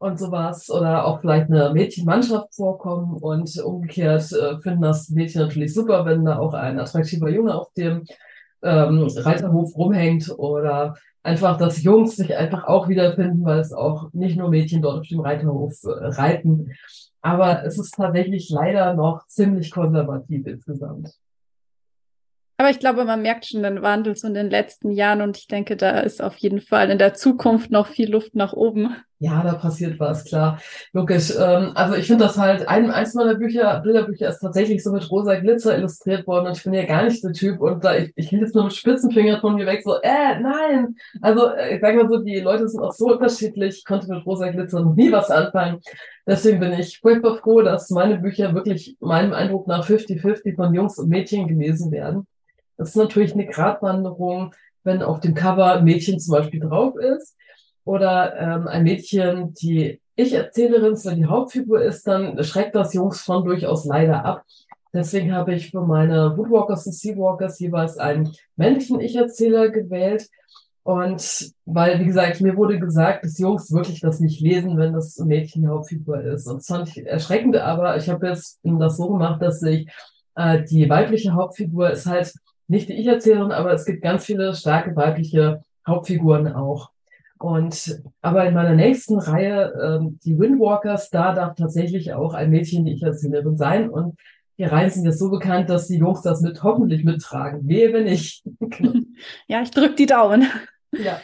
und 0.00 0.18
sowas 0.18 0.70
oder 0.70 1.04
auch 1.04 1.20
vielleicht 1.20 1.50
eine 1.50 1.74
Mädchenmannschaft 1.74 2.54
vorkommen 2.54 3.18
und 3.18 3.54
umgekehrt 3.62 4.32
äh, 4.32 4.58
finden 4.58 4.80
das 4.80 5.10
Mädchen 5.10 5.42
natürlich 5.42 5.74
super, 5.74 6.06
wenn 6.06 6.24
da 6.24 6.38
auch 6.38 6.54
ein 6.54 6.80
attraktiver 6.80 7.28
Junge 7.28 7.54
auf 7.54 7.70
dem 7.74 8.06
ähm, 8.62 9.06
Reiterhof 9.14 9.76
rumhängt 9.76 10.32
oder 10.38 10.96
einfach, 11.22 11.58
dass 11.58 11.82
Jungs 11.82 12.16
sich 12.16 12.34
einfach 12.34 12.64
auch 12.64 12.88
wiederfinden, 12.88 13.44
weil 13.44 13.58
es 13.58 13.74
auch 13.74 14.10
nicht 14.14 14.38
nur 14.38 14.48
Mädchen 14.48 14.80
dort 14.80 15.00
auf 15.00 15.06
dem 15.06 15.20
Reiterhof 15.20 15.74
äh, 15.84 16.06
reiten. 16.06 16.72
Aber 17.20 17.66
es 17.66 17.78
ist 17.78 17.92
tatsächlich 17.94 18.48
leider 18.48 18.94
noch 18.94 19.26
ziemlich 19.26 19.70
konservativ 19.70 20.46
insgesamt. 20.46 21.10
Aber 22.56 22.70
ich 22.70 22.78
glaube, 22.78 23.04
man 23.04 23.20
merkt 23.20 23.44
schon 23.44 23.62
den 23.62 23.82
Wandel 23.82 24.16
so 24.16 24.28
in 24.28 24.34
den 24.34 24.48
letzten 24.48 24.92
Jahren 24.92 25.20
und 25.20 25.36
ich 25.36 25.46
denke, 25.46 25.76
da 25.76 26.00
ist 26.00 26.22
auf 26.22 26.36
jeden 26.38 26.62
Fall 26.62 26.88
in 26.88 26.98
der 26.98 27.12
Zukunft 27.12 27.70
noch 27.70 27.88
viel 27.88 28.10
Luft 28.10 28.34
nach 28.34 28.54
oben. 28.54 28.96
Ja, 29.22 29.42
da 29.42 29.52
passiert 29.52 30.00
was, 30.00 30.24
klar. 30.24 30.58
Logisch. 30.94 31.30
Ähm, 31.38 31.72
also 31.74 31.94
ich 31.94 32.06
finde 32.06 32.24
das 32.24 32.38
halt, 32.38 32.66
ein, 32.66 32.90
eins 32.90 33.12
meiner 33.12 33.34
Bücher, 33.34 33.80
Bilderbücher 33.80 34.30
ist 34.30 34.38
tatsächlich 34.40 34.82
so 34.82 34.92
mit 34.92 35.10
rosa 35.10 35.38
Glitzer 35.38 35.76
illustriert 35.76 36.26
worden 36.26 36.46
und 36.46 36.56
ich 36.56 36.64
bin 36.64 36.72
ja 36.72 36.86
gar 36.86 37.04
nicht 37.04 37.22
der 37.22 37.34
Typ 37.34 37.60
und 37.60 37.84
da 37.84 37.96
ich, 37.96 38.12
ich 38.16 38.30
hielt 38.30 38.40
jetzt 38.40 38.54
nur 38.54 38.64
mit 38.64 38.72
Spitzenfinger 38.72 39.38
von 39.42 39.56
mir 39.56 39.66
weg, 39.66 39.82
so, 39.84 39.96
äh, 40.00 40.40
nein. 40.40 40.96
Also 41.20 41.50
äh, 41.50 41.74
ich 41.74 41.82
sag 41.82 41.96
mal 41.96 42.08
so, 42.08 42.16
die 42.22 42.40
Leute 42.40 42.66
sind 42.66 42.80
auch 42.80 42.94
so 42.94 43.12
unterschiedlich, 43.12 43.76
ich 43.76 43.84
konnte 43.84 44.08
mit 44.08 44.24
rosa 44.24 44.48
Glitzer 44.48 44.80
noch 44.80 44.94
nie 44.94 45.12
was 45.12 45.30
anfangen. 45.30 45.80
deswegen 46.26 46.58
bin 46.58 46.72
ich 46.72 46.98
furchtbar 46.98 47.36
froh, 47.36 47.60
dass 47.60 47.90
meine 47.90 48.16
Bücher 48.20 48.54
wirklich 48.54 48.96
meinem 49.00 49.34
Eindruck 49.34 49.66
nach 49.66 49.86
50-50 49.86 50.56
von 50.56 50.72
Jungs 50.72 50.96
und 50.96 51.10
Mädchen 51.10 51.46
gelesen 51.46 51.92
werden. 51.92 52.26
Das 52.78 52.90
ist 52.90 52.96
natürlich 52.96 53.34
eine 53.34 53.44
Gratwanderung, 53.44 54.54
wenn 54.82 55.02
auf 55.02 55.20
dem 55.20 55.34
Cover 55.34 55.74
ein 55.74 55.84
Mädchen 55.84 56.18
zum 56.18 56.36
Beispiel 56.36 56.60
drauf 56.60 56.96
ist 56.96 57.36
oder 57.84 58.36
ähm, 58.38 58.68
ein 58.68 58.82
Mädchen, 58.82 59.54
die 59.54 60.00
Ich-Erzählerin, 60.16 60.96
so 60.96 61.10
die 61.10 61.26
Hauptfigur 61.26 61.82
ist, 61.82 62.06
dann 62.06 62.42
schreckt 62.44 62.74
das 62.74 62.94
Jungs 62.94 63.24
schon 63.24 63.44
durchaus 63.44 63.84
leider 63.84 64.24
ab. 64.24 64.44
Deswegen 64.92 65.32
habe 65.34 65.54
ich 65.54 65.70
für 65.70 65.82
meine 65.82 66.36
Woodwalkers 66.36 66.86
und 66.86 66.94
Seawalkers 66.94 67.58
jeweils 67.60 67.96
einen 67.96 68.32
männlichen 68.56 69.00
Ich-Erzähler 69.00 69.68
gewählt. 69.70 70.28
Und 70.82 71.52
weil, 71.66 72.00
wie 72.00 72.06
gesagt, 72.06 72.40
mir 72.40 72.56
wurde 72.56 72.80
gesagt, 72.80 73.24
dass 73.24 73.38
Jungs 73.38 73.70
wirklich 73.70 74.00
das 74.00 74.18
nicht 74.18 74.40
lesen, 74.40 74.76
wenn 74.76 74.92
das 74.92 75.18
Mädchen 75.18 75.68
Hauptfigur 75.68 76.20
ist. 76.22 76.46
Und 76.46 76.56
das 76.56 76.66
fand 76.66 76.88
ich 76.88 77.06
erschreckend, 77.06 77.56
aber 77.56 77.96
ich 77.96 78.08
habe 78.08 78.26
jetzt 78.26 78.58
das 78.62 78.96
so 78.96 79.08
gemacht, 79.08 79.40
dass 79.42 79.62
ich 79.62 79.88
äh, 80.34 80.64
die 80.64 80.88
weibliche 80.88 81.34
Hauptfigur 81.34 81.90
ist 81.90 82.06
halt 82.06 82.32
nicht 82.66 82.88
die 82.88 82.94
Ich-Erzählerin, 82.94 83.52
aber 83.52 83.72
es 83.72 83.84
gibt 83.84 84.02
ganz 84.02 84.24
viele 84.24 84.54
starke 84.54 84.94
weibliche 84.96 85.62
Hauptfiguren 85.86 86.52
auch. 86.52 86.90
Und 87.40 88.02
aber 88.20 88.46
in 88.46 88.52
meiner 88.52 88.74
nächsten 88.74 89.18
Reihe, 89.18 89.72
ähm, 89.82 90.18
die 90.24 90.38
Windwalkers, 90.38 91.08
da 91.08 91.34
darf 91.34 91.54
tatsächlich 91.54 92.12
auch 92.12 92.34
ein 92.34 92.50
Mädchen 92.50 92.84
die 92.84 92.92
Ich-Erzählerin 92.92 93.56
sein. 93.56 93.88
Und 93.88 94.18
die 94.58 94.64
Reihen 94.64 94.90
sind 94.90 95.06
jetzt 95.06 95.18
so 95.18 95.30
bekannt, 95.30 95.70
dass 95.70 95.88
die 95.88 95.96
Jungs 95.96 96.20
das 96.20 96.42
mit 96.42 96.62
hoffentlich 96.62 97.02
mittragen. 97.02 97.66
Wehe, 97.66 97.94
wenn 97.94 98.04
nicht. 98.04 98.44
ja, 99.48 99.62
ich 99.62 99.70
drücke 99.70 99.94
die 99.94 100.04
Daumen. 100.04 100.48
Ja. 100.92 101.18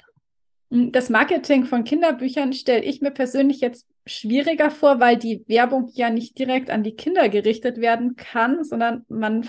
Das 0.71 1.11
Marketing 1.11 1.67
von 1.67 1.85
Kinderbüchern 1.85 2.55
stelle 2.55 2.83
ich 2.83 3.03
mir 3.03 3.11
persönlich 3.11 3.61
jetzt 3.61 3.87
schwieriger 4.07 4.71
vor, 4.71 5.01
weil 5.01 5.19
die 5.19 5.45
Werbung 5.49 5.91
ja 5.93 6.09
nicht 6.09 6.39
direkt 6.39 6.71
an 6.71 6.83
die 6.83 6.97
Kinder 6.97 7.29
gerichtet 7.29 7.77
werden 7.79 8.17
kann, 8.17 8.65
sondern 8.65 9.05
man 9.09 9.45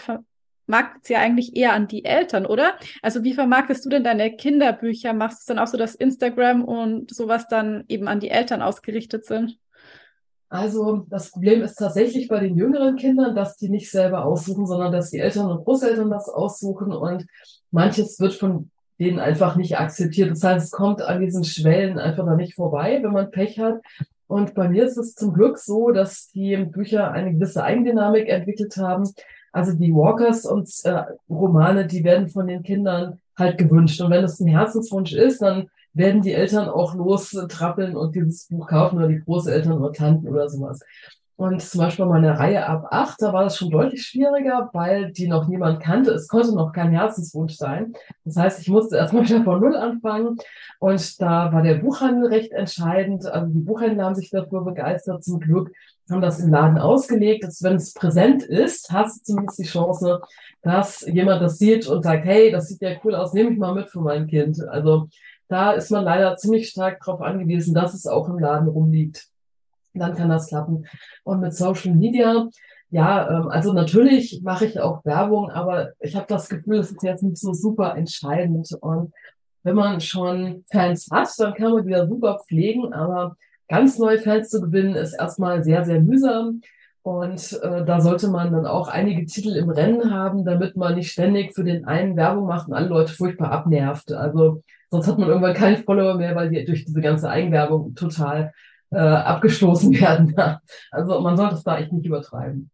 vermarktet 0.67 1.05
sie 1.05 1.13
ja 1.13 1.19
eigentlich 1.19 1.55
eher 1.55 1.73
an 1.73 1.87
die 1.87 2.05
Eltern, 2.05 2.45
oder? 2.45 2.73
Also 3.01 3.23
wie 3.23 3.33
vermarktest 3.33 3.85
du 3.85 3.89
denn 3.89 4.03
deine 4.03 4.35
Kinderbücher? 4.35 5.13
Machst 5.13 5.39
du 5.39 5.41
es 5.41 5.45
dann 5.45 5.59
auch 5.59 5.67
so, 5.67 5.77
dass 5.77 5.95
Instagram 5.95 6.63
und 6.63 7.13
sowas 7.13 7.47
dann 7.47 7.85
eben 7.87 8.07
an 8.07 8.19
die 8.19 8.29
Eltern 8.29 8.61
ausgerichtet 8.61 9.25
sind? 9.25 9.57
Also 10.49 11.05
das 11.09 11.31
Problem 11.31 11.61
ist 11.61 11.75
tatsächlich 11.75 12.29
bei 12.29 12.39
den 12.39 12.55
jüngeren 12.55 12.95
Kindern, 12.95 13.35
dass 13.35 13.57
die 13.57 13.69
nicht 13.69 13.91
selber 13.91 14.25
aussuchen, 14.25 14.65
sondern 14.65 14.93
dass 14.93 15.09
die 15.09 15.19
Eltern 15.19 15.51
und 15.51 15.65
Großeltern 15.65 16.09
das 16.09 16.29
aussuchen 16.29 16.93
und 16.93 17.25
manches 17.71 18.19
wird 18.19 18.33
von 18.33 18.71
denen 18.99 19.19
einfach 19.19 19.55
nicht 19.57 19.77
akzeptiert. 19.77 20.31
Das 20.31 20.43
heißt, 20.43 20.65
es 20.65 20.71
kommt 20.71 21.01
an 21.01 21.21
diesen 21.21 21.43
Schwellen 21.43 21.99
einfach 21.99 22.25
da 22.25 22.35
nicht 22.35 22.55
vorbei, 22.55 22.99
wenn 23.01 23.11
man 23.11 23.29
Pech 23.29 23.59
hat. 23.59 23.81
Und 24.27 24.53
bei 24.53 24.67
mir 24.67 24.85
ist 24.85 24.97
es 24.97 25.15
zum 25.15 25.33
Glück 25.33 25.57
so, 25.57 25.91
dass 25.91 26.29
die 26.29 26.55
Bücher 26.57 27.11
eine 27.11 27.33
gewisse 27.33 27.63
Eigendynamik 27.63 28.27
entwickelt 28.27 28.75
haben. 28.77 29.09
Also 29.51 29.73
die 29.73 29.93
Walkers 29.93 30.45
und 30.45 30.69
äh, 30.83 31.03
Romane, 31.29 31.87
die 31.87 32.03
werden 32.03 32.29
von 32.29 32.47
den 32.47 32.63
Kindern 32.63 33.19
halt 33.37 33.57
gewünscht. 33.57 34.01
Und 34.01 34.11
wenn 34.11 34.23
es 34.23 34.39
ein 34.39 34.47
Herzenswunsch 34.47 35.13
ist, 35.13 35.41
dann 35.41 35.69
werden 35.93 36.21
die 36.21 36.33
Eltern 36.33 36.69
auch 36.69 36.95
lostrappeln 36.95 37.95
und 37.95 38.15
dieses 38.15 38.47
Buch 38.47 38.67
kaufen 38.67 38.97
oder 38.97 39.07
die 39.07 39.21
Großeltern 39.21 39.73
oder 39.73 39.91
Tanten 39.93 40.27
oder 40.27 40.47
sowas. 40.49 40.81
Und 41.37 41.61
zum 41.61 41.81
Beispiel 41.81 42.05
meine 42.07 42.39
Reihe 42.39 42.65
ab 42.65 42.87
acht, 42.89 43.21
da 43.21 43.31
war 43.31 43.43
das 43.43 43.57
schon 43.57 43.69
deutlich 43.69 44.01
schwieriger, 44.01 44.71
weil 44.73 45.11
die 45.11 45.27
noch 45.27 45.47
niemand 45.47 45.83
kannte. 45.83 46.11
Es 46.11 46.27
konnte 46.27 46.53
noch 46.55 46.73
kein 46.73 46.91
Herzenswunsch 46.91 47.53
sein. 47.53 47.93
Das 48.25 48.37
heißt, 48.37 48.61
ich 48.61 48.69
musste 48.69 48.97
erstmal 48.97 49.23
wieder 49.27 49.43
von 49.43 49.61
Null 49.61 49.75
anfangen. 49.75 50.37
Und 50.79 51.21
da 51.21 51.53
war 51.53 51.61
der 51.61 51.75
Buchhandel 51.75 52.29
recht 52.29 52.51
entscheidend. 52.53 53.27
Also 53.27 53.53
die 53.53 53.59
Buchhändler 53.59 54.05
haben 54.05 54.15
sich 54.15 54.31
dafür 54.31 54.63
begeistert, 54.63 55.23
zum 55.23 55.39
Glück, 55.39 55.71
haben 56.11 56.21
das 56.21 56.39
im 56.39 56.51
Laden 56.51 56.77
ausgelegt. 56.77 57.43
Dass, 57.43 57.63
wenn 57.63 57.75
es 57.75 57.93
präsent 57.93 58.43
ist, 58.43 58.91
hast 58.91 59.19
du 59.19 59.33
zumindest 59.33 59.59
die 59.59 59.63
Chance, 59.63 60.21
dass 60.61 61.01
jemand 61.01 61.41
das 61.41 61.57
sieht 61.57 61.87
und 61.87 62.03
sagt, 62.03 62.25
hey, 62.25 62.51
das 62.51 62.67
sieht 62.67 62.81
ja 62.81 62.91
cool 63.03 63.15
aus, 63.15 63.33
nehme 63.33 63.51
ich 63.51 63.57
mal 63.57 63.73
mit 63.73 63.89
für 63.89 64.01
mein 64.01 64.27
Kind. 64.27 64.61
Also 64.67 65.07
da 65.47 65.71
ist 65.71 65.91
man 65.91 66.03
leider 66.03 66.35
ziemlich 66.35 66.69
stark 66.69 66.99
darauf 67.03 67.21
angewiesen, 67.21 67.73
dass 67.73 67.93
es 67.93 68.05
auch 68.05 68.27
im 68.29 68.39
Laden 68.39 68.67
rumliegt. 68.67 69.27
Dann 69.93 70.15
kann 70.15 70.29
das 70.29 70.47
klappen. 70.47 70.85
Und 71.23 71.39
mit 71.39 71.53
Social 71.53 71.95
Media, 71.95 72.47
ja, 72.89 73.29
ähm, 73.29 73.49
also 73.49 73.73
natürlich 73.73 74.41
mache 74.43 74.65
ich 74.65 74.79
auch 74.79 75.03
Werbung, 75.05 75.49
aber 75.49 75.93
ich 75.99 76.15
habe 76.15 76.27
das 76.27 76.49
Gefühl, 76.49 76.77
es 76.79 76.91
ist 76.91 77.03
jetzt 77.03 77.23
nicht 77.23 77.37
so 77.37 77.53
super 77.53 77.95
entscheidend. 77.95 78.69
Und 78.81 79.13
wenn 79.63 79.75
man 79.75 79.99
schon 80.01 80.63
Fans 80.71 81.07
hat, 81.11 81.29
dann 81.37 81.53
kann 81.53 81.73
man 81.73 81.85
die 81.85 81.91
ja 81.91 82.07
super 82.07 82.39
pflegen, 82.45 82.93
aber 82.93 83.35
ganz 83.67 83.97
neue 83.97 84.19
Fans 84.19 84.49
zu 84.49 84.61
gewinnen, 84.61 84.95
ist 84.95 85.13
erstmal 85.13 85.63
sehr, 85.63 85.85
sehr 85.85 86.01
mühsam. 86.01 86.61
Und 87.01 87.59
äh, 87.63 87.85
da 87.85 88.01
sollte 88.01 88.27
man 88.27 88.51
dann 88.51 88.65
auch 88.65 88.89
einige 88.89 89.25
Titel 89.25 89.55
im 89.55 89.69
Rennen 89.69 90.11
haben, 90.11 90.43
damit 90.43 90.75
man 90.75 90.95
nicht 90.95 91.11
ständig 91.11 91.53
für 91.53 91.63
den 91.63 91.85
einen 91.85 92.17
Werbung 92.17 92.47
macht 92.47 92.67
und 92.67 92.73
alle 92.73 92.89
Leute 92.89 93.13
furchtbar 93.13 93.51
abnervt. 93.51 94.11
Also 94.11 94.61
sonst 94.89 95.07
hat 95.07 95.17
man 95.17 95.29
irgendwann 95.29 95.53
keine 95.53 95.77
Follower 95.77 96.15
mehr, 96.15 96.35
weil 96.35 96.49
die 96.49 96.65
durch 96.65 96.83
diese 96.83 96.99
ganze 96.99 97.29
Eigenwerbung 97.29 97.95
total 97.95 98.51
äh, 98.91 98.97
abgestoßen 98.97 99.93
werden. 99.99 100.35
Also 100.91 101.21
man 101.21 101.37
sollte 101.37 101.55
es 101.55 101.63
da 101.63 101.77
echt 101.77 101.93
nicht 101.93 102.05
übertreiben. 102.05 102.69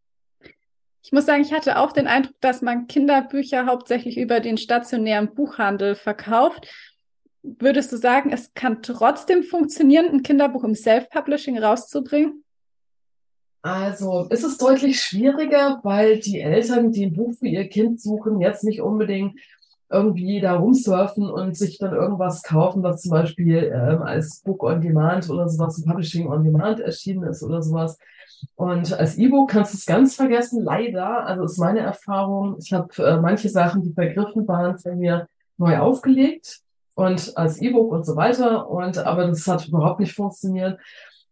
Ich 1.03 1.11
muss 1.11 1.25
sagen, 1.25 1.41
ich 1.41 1.53
hatte 1.53 1.77
auch 1.77 1.91
den 1.91 2.07
Eindruck, 2.07 2.35
dass 2.39 2.61
man 2.61 2.87
Kinderbücher 2.87 3.65
hauptsächlich 3.65 4.17
über 4.17 4.39
den 4.39 4.57
stationären 4.57 5.35
Buchhandel 5.35 5.95
verkauft. 5.95 6.67
Würdest 7.43 7.91
du 7.91 7.97
sagen, 7.97 8.31
es 8.31 8.53
kann 8.53 8.81
trotzdem 8.81 9.43
funktionieren, 9.43 10.05
ein 10.07 10.23
Kinderbuch 10.23 10.63
im 10.63 10.75
Self-Publishing 10.75 11.59
rauszubringen? 11.59 12.43
Also 13.61 14.27
ist 14.29 14.43
es 14.43 14.57
deutlich 14.57 15.01
schwieriger, 15.01 15.79
weil 15.83 16.19
die 16.19 16.39
Eltern, 16.39 16.91
die 16.91 17.05
ein 17.05 17.13
Buch 17.13 17.33
für 17.37 17.47
ihr 17.47 17.67
Kind 17.67 18.01
suchen, 18.01 18.39
jetzt 18.39 18.63
nicht 18.63 18.81
unbedingt 18.81 19.39
irgendwie 19.89 20.39
da 20.39 20.55
rumsurfen 20.55 21.29
und 21.29 21.55
sich 21.55 21.77
dann 21.77 21.93
irgendwas 21.93 22.43
kaufen, 22.43 22.81
was 22.81 23.01
zum 23.01 23.11
Beispiel 23.11 23.71
ähm, 23.73 24.01
als 24.01 24.41
Book 24.41 24.63
on 24.63 24.81
Demand 24.81 25.29
oder 25.29 25.47
sowas, 25.47 25.83
Publishing 25.85 26.27
on 26.27 26.43
Demand 26.43 26.79
erschienen 26.79 27.23
ist 27.23 27.43
oder 27.43 27.61
sowas. 27.61 27.97
Und 28.55 28.91
als 28.93 29.17
E-Book 29.17 29.51
kannst 29.51 29.73
du 29.73 29.77
es 29.77 29.85
ganz 29.85 30.15
vergessen, 30.15 30.63
leider. 30.63 31.25
Also 31.25 31.43
ist 31.43 31.59
meine 31.59 31.81
Erfahrung. 31.81 32.57
Ich 32.59 32.73
habe 32.73 32.89
äh, 33.03 33.19
manche 33.19 33.49
Sachen, 33.49 33.83
die 33.83 33.93
vergriffen 33.93 34.47
waren, 34.47 34.79
von 34.79 34.97
mir 34.97 35.27
neu 35.57 35.77
aufgelegt 35.77 36.63
und 36.95 37.37
als 37.37 37.61
E-Book 37.61 37.91
und 37.91 38.05
so 38.05 38.15
weiter. 38.15 38.69
Und 38.69 38.97
aber 38.97 39.27
das 39.27 39.47
hat 39.47 39.67
überhaupt 39.67 39.99
nicht 39.99 40.13
funktioniert. 40.13 40.79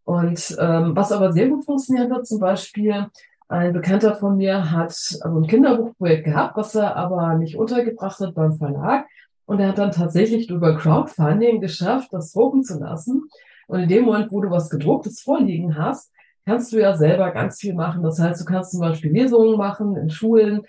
Und 0.04 0.56
ähm, 0.58 0.96
was 0.96 1.12
aber 1.12 1.32
sehr 1.32 1.48
gut 1.48 1.64
funktioniert 1.64 2.10
hat, 2.10 2.26
zum 2.26 2.40
Beispiel, 2.40 3.06
ein 3.48 3.74
Bekannter 3.74 4.16
von 4.16 4.38
mir 4.38 4.70
hat 4.70 4.96
also 5.20 5.38
ein 5.38 5.46
Kinderbuchprojekt 5.46 6.24
gehabt, 6.24 6.56
was 6.56 6.74
er 6.74 6.96
aber 6.96 7.34
nicht 7.34 7.56
untergebracht 7.56 8.18
hat 8.18 8.34
beim 8.34 8.54
Verlag. 8.54 9.06
Und 9.44 9.60
er 9.60 9.68
hat 9.68 9.78
dann 9.78 9.90
tatsächlich 9.90 10.48
über 10.48 10.76
Crowdfunding 10.76 11.60
geschafft, 11.60 12.12
das 12.12 12.32
drucken 12.32 12.64
zu 12.64 12.78
lassen. 12.78 13.28
Und 13.66 13.80
in 13.80 13.88
dem 13.88 14.04
Moment, 14.04 14.32
wo 14.32 14.40
du 14.40 14.50
was 14.50 14.70
gedrucktes 14.70 15.20
vorliegen 15.20 15.76
hast, 15.76 16.10
kannst 16.46 16.72
du 16.72 16.80
ja 16.80 16.96
selber 16.96 17.30
ganz 17.30 17.60
viel 17.60 17.74
machen. 17.74 18.02
Das 18.02 18.18
heißt, 18.18 18.40
du 18.40 18.44
kannst 18.46 18.70
zum 18.70 18.80
Beispiel 18.80 19.12
Lesungen 19.12 19.58
machen 19.58 19.96
in 19.96 20.08
Schulen, 20.08 20.62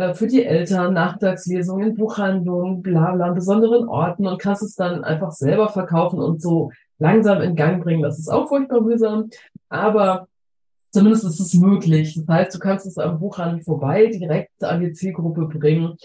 äh, 0.00 0.14
für 0.14 0.26
die 0.26 0.44
Eltern, 0.44 0.94
Nachmittagslesungen 0.94 1.94
Buchhandlungen, 1.94 2.82
bla 2.82 3.12
bla, 3.12 3.26
an 3.26 3.34
besonderen 3.34 3.86
Orten 3.86 4.26
und 4.26 4.40
kannst 4.40 4.62
es 4.62 4.74
dann 4.74 5.04
einfach 5.04 5.32
selber 5.32 5.68
verkaufen 5.68 6.20
und 6.20 6.40
so 6.40 6.72
langsam 6.98 7.42
in 7.42 7.54
Gang 7.54 7.82
bringen. 7.82 8.02
Das 8.02 8.18
ist 8.18 8.28
auch 8.28 8.48
furchtbar 8.48 8.80
mühsam, 8.80 9.28
aber 9.68 10.26
zumindest 10.90 11.24
ist 11.24 11.40
es 11.40 11.54
möglich. 11.54 12.14
Das 12.14 12.26
heißt, 12.34 12.54
du 12.54 12.58
kannst 12.58 12.86
es 12.86 12.96
am 12.96 13.20
Buchhandel 13.20 13.62
vorbei 13.62 14.06
direkt 14.06 14.64
an 14.64 14.80
die 14.80 14.92
Zielgruppe 14.92 15.46
bringen, 15.46 15.96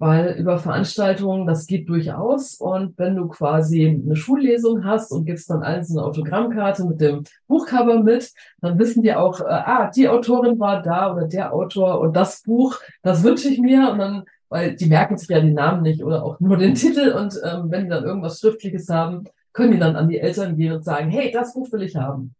weil 0.00 0.34
über 0.38 0.58
Veranstaltungen, 0.58 1.46
das 1.46 1.66
geht 1.66 1.88
durchaus. 1.90 2.54
Und 2.54 2.96
wenn 2.96 3.16
du 3.16 3.28
quasi 3.28 3.86
eine 3.86 4.16
Schullesung 4.16 4.84
hast 4.84 5.12
und 5.12 5.26
gibst 5.26 5.50
dann 5.50 5.62
allen 5.62 5.84
so 5.84 5.98
eine 5.98 6.08
Autogrammkarte 6.08 6.86
mit 6.86 7.02
dem 7.02 7.24
Buchcover 7.46 8.02
mit, 8.02 8.32
dann 8.62 8.78
wissen 8.78 9.02
die 9.02 9.14
auch, 9.14 9.40
äh, 9.40 9.44
ah, 9.44 9.90
die 9.94 10.08
Autorin 10.08 10.58
war 10.58 10.82
da 10.82 11.12
oder 11.12 11.28
der 11.28 11.52
Autor 11.52 12.00
und 12.00 12.16
das 12.16 12.42
Buch, 12.42 12.78
das 13.02 13.22
wünsche 13.22 13.48
ich 13.48 13.60
mir. 13.60 13.90
Und 13.92 13.98
dann 13.98 14.24
weil 14.48 14.74
die 14.74 14.86
merken 14.86 15.16
sich 15.16 15.28
ja 15.28 15.38
den 15.38 15.54
Namen 15.54 15.82
nicht 15.82 16.02
oder 16.02 16.24
auch 16.24 16.40
nur 16.40 16.56
den 16.56 16.74
Titel 16.74 17.12
und 17.12 17.38
ähm, 17.44 17.70
wenn 17.70 17.84
die 17.84 17.90
dann 17.90 18.04
irgendwas 18.04 18.40
Schriftliches 18.40 18.88
haben, 18.88 19.24
können 19.52 19.72
die 19.72 19.78
dann 19.78 19.96
an 19.96 20.08
die 20.08 20.18
Eltern 20.18 20.56
gehen 20.56 20.72
und 20.72 20.84
sagen, 20.84 21.08
hey, 21.08 21.30
das 21.30 21.54
Buch 21.54 21.70
will 21.72 21.82
ich 21.82 21.94
haben. 21.94 22.34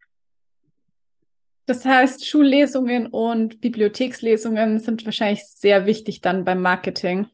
Das 1.66 1.84
heißt, 1.84 2.26
Schullesungen 2.26 3.06
und 3.06 3.60
Bibliothekslesungen 3.60 4.80
sind 4.80 5.04
wahrscheinlich 5.04 5.44
sehr 5.46 5.86
wichtig 5.86 6.20
dann 6.20 6.44
beim 6.44 6.62
Marketing. 6.62 7.28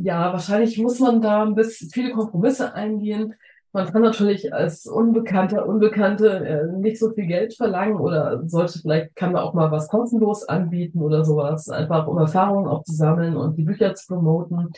Ja, 0.00 0.32
wahrscheinlich 0.32 0.78
muss 0.78 1.00
man 1.00 1.20
da 1.20 1.42
ein 1.42 1.56
bisschen 1.56 1.90
viele 1.90 2.12
Kompromisse 2.12 2.72
eingehen. 2.72 3.34
Man 3.72 3.92
kann 3.92 4.02
natürlich 4.02 4.54
als 4.54 4.86
Unbekannter, 4.86 5.66
Unbekannte 5.66 6.28
äh, 6.28 6.72
nicht 6.78 7.00
so 7.00 7.10
viel 7.10 7.26
Geld 7.26 7.54
verlangen 7.54 7.96
oder 7.96 8.40
sollte 8.46 8.78
vielleicht, 8.78 9.16
kann 9.16 9.32
man 9.32 9.42
auch 9.42 9.54
mal 9.54 9.72
was 9.72 9.88
kostenlos 9.88 10.48
anbieten 10.48 11.00
oder 11.02 11.24
sowas, 11.24 11.68
einfach 11.68 12.06
um 12.06 12.16
Erfahrungen 12.16 12.68
auch 12.68 12.84
zu 12.84 12.92
sammeln 12.94 13.36
und 13.36 13.58
die 13.58 13.64
Bücher 13.64 13.94
zu 13.94 14.06
promoten. 14.06 14.70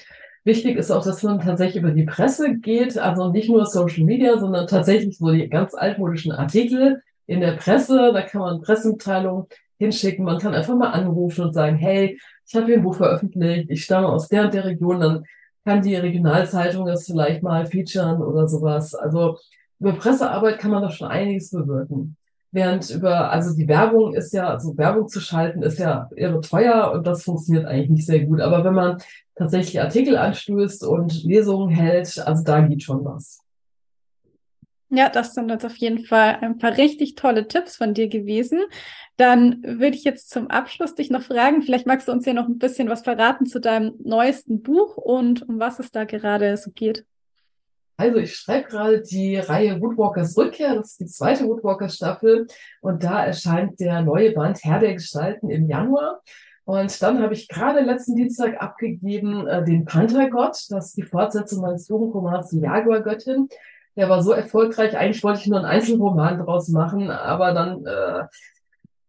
Wichtig 0.42 0.78
ist 0.78 0.90
auch, 0.90 1.04
dass 1.04 1.22
man 1.22 1.38
tatsächlich 1.38 1.82
über 1.82 1.92
die 1.92 2.04
Presse 2.04 2.56
geht, 2.56 2.96
also 2.98 3.30
nicht 3.30 3.50
nur 3.50 3.66
Social 3.66 4.04
Media, 4.04 4.38
sondern 4.38 4.66
tatsächlich 4.66 5.18
so 5.18 5.30
die 5.30 5.48
ganz 5.50 5.74
altmodischen 5.74 6.32
Artikel 6.32 7.02
in 7.26 7.40
der 7.40 7.52
Presse, 7.52 8.10
da 8.14 8.22
kann 8.22 8.40
man 8.40 8.62
Pressemitteilungen 8.62 9.46
hinschicken, 9.78 10.24
man 10.24 10.38
kann 10.38 10.54
einfach 10.54 10.76
mal 10.76 10.90
anrufen 10.90 11.44
und 11.44 11.52
sagen, 11.52 11.76
hey, 11.76 12.18
ich 12.50 12.56
habe 12.56 12.66
hier 12.66 12.78
ein 12.78 12.82
Buch 12.82 12.96
veröffentlicht, 12.96 13.70
ich 13.70 13.84
stamme 13.84 14.08
aus 14.08 14.26
der 14.26 14.46
und 14.46 14.54
der 14.54 14.64
Region, 14.64 14.98
dann 14.98 15.24
kann 15.64 15.82
die 15.82 15.94
Regionalzeitung 15.94 16.84
das 16.84 17.06
vielleicht 17.06 17.44
mal 17.44 17.64
featuren 17.64 18.20
oder 18.20 18.48
sowas. 18.48 18.92
Also 18.92 19.38
über 19.78 19.92
Pressearbeit 19.92 20.58
kann 20.58 20.72
man 20.72 20.82
da 20.82 20.90
schon 20.90 21.06
einiges 21.06 21.50
bewirken. 21.50 22.16
Während 22.50 22.90
über, 22.90 23.30
also 23.30 23.54
die 23.54 23.68
Werbung 23.68 24.14
ist 24.14 24.32
ja, 24.32 24.50
also 24.50 24.76
Werbung 24.76 25.06
zu 25.06 25.20
schalten 25.20 25.62
ist 25.62 25.78
ja 25.78 26.08
irre 26.16 26.40
teuer 26.40 26.90
und 26.92 27.06
das 27.06 27.22
funktioniert 27.22 27.66
eigentlich 27.66 27.90
nicht 27.90 28.06
sehr 28.06 28.26
gut. 28.26 28.40
Aber 28.40 28.64
wenn 28.64 28.74
man 28.74 28.98
tatsächlich 29.36 29.80
Artikel 29.80 30.16
anstößt 30.16 30.84
und 30.84 31.22
Lesungen 31.22 31.68
hält, 31.68 32.18
also 32.18 32.42
da 32.42 32.62
geht 32.62 32.82
schon 32.82 33.04
was. 33.04 33.38
Ja, 34.92 35.08
das 35.08 35.34
sind 35.34 35.48
jetzt 35.50 35.64
auf 35.64 35.76
jeden 35.76 36.04
Fall 36.04 36.38
ein 36.40 36.58
paar 36.58 36.76
richtig 36.76 37.14
tolle 37.14 37.46
Tipps 37.46 37.76
von 37.76 37.94
dir 37.94 38.08
gewesen. 38.08 38.60
Dann 39.16 39.62
würde 39.62 39.96
ich 39.96 40.02
jetzt 40.02 40.30
zum 40.30 40.48
Abschluss 40.48 40.96
dich 40.96 41.10
noch 41.10 41.22
fragen, 41.22 41.62
vielleicht 41.62 41.86
magst 41.86 42.08
du 42.08 42.12
uns 42.12 42.26
ja 42.26 42.32
noch 42.32 42.48
ein 42.48 42.58
bisschen 42.58 42.88
was 42.88 43.02
verraten 43.02 43.46
zu 43.46 43.60
deinem 43.60 43.94
neuesten 44.02 44.62
Buch 44.62 44.96
und 44.96 45.48
um 45.48 45.60
was 45.60 45.78
es 45.78 45.92
da 45.92 46.04
gerade 46.04 46.56
so 46.56 46.72
geht. 46.72 47.04
Also 47.98 48.16
ich 48.16 48.34
schreibe 48.34 48.66
gerade 48.66 49.02
die 49.02 49.36
Reihe 49.36 49.80
Woodwalkers 49.80 50.36
Rückkehr, 50.36 50.74
das 50.74 50.92
ist 50.92 51.00
die 51.00 51.06
zweite 51.06 51.44
Woodwalkers 51.44 51.96
Staffel 51.96 52.46
und 52.80 53.04
da 53.04 53.26
erscheint 53.26 53.78
der 53.78 54.00
neue 54.00 54.32
Band 54.32 54.58
Herr 54.64 54.80
der 54.80 54.94
Gestalten 54.94 55.50
im 55.50 55.68
Januar. 55.68 56.20
Und 56.64 57.02
dann 57.02 57.22
habe 57.22 57.34
ich 57.34 57.46
gerade 57.46 57.80
letzten 57.80 58.16
Dienstag 58.16 58.60
abgegeben 58.60 59.46
äh, 59.46 59.62
den 59.64 59.84
Panthergott, 59.84 60.64
das 60.70 60.86
ist 60.86 60.96
die 60.96 61.02
Fortsetzung 61.02 61.60
meines 61.60 61.88
Jugendromans 61.88 62.48
Die 62.48 62.60
Jaguar-Göttin. 62.60 63.48
Der 64.00 64.08
war 64.08 64.22
so 64.22 64.32
erfolgreich, 64.32 64.96
eigentlich 64.96 65.22
wollte 65.22 65.40
ich 65.40 65.46
nur 65.46 65.58
einen 65.58 65.66
Einzelroman 65.66 66.38
draus 66.38 66.68
machen, 66.68 67.10
aber 67.10 67.52
dann 67.52 67.84
äh, 67.84 68.22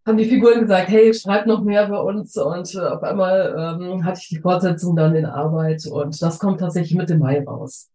haben 0.05 0.17
die 0.17 0.25
Figuren 0.25 0.59
gesagt, 0.59 0.89
hey, 0.89 1.13
schreib 1.13 1.45
noch 1.45 1.63
mehr 1.63 1.87
bei 1.87 1.97
uns 1.97 2.35
und 2.35 2.75
äh, 2.75 2.79
auf 2.79 3.01
einmal 3.01 3.79
ähm, 3.81 4.03
hatte 4.03 4.19
ich 4.21 4.27
die 4.27 4.41
Fortsetzung 4.41 4.97
dann 4.97 5.15
in 5.15 5.25
Arbeit 5.25 5.87
und 5.87 6.21
das 6.21 6.39
kommt 6.39 6.59
tatsächlich 6.59 6.97
Mitte 6.97 7.17
Mai 7.17 7.41
raus. 7.41 7.89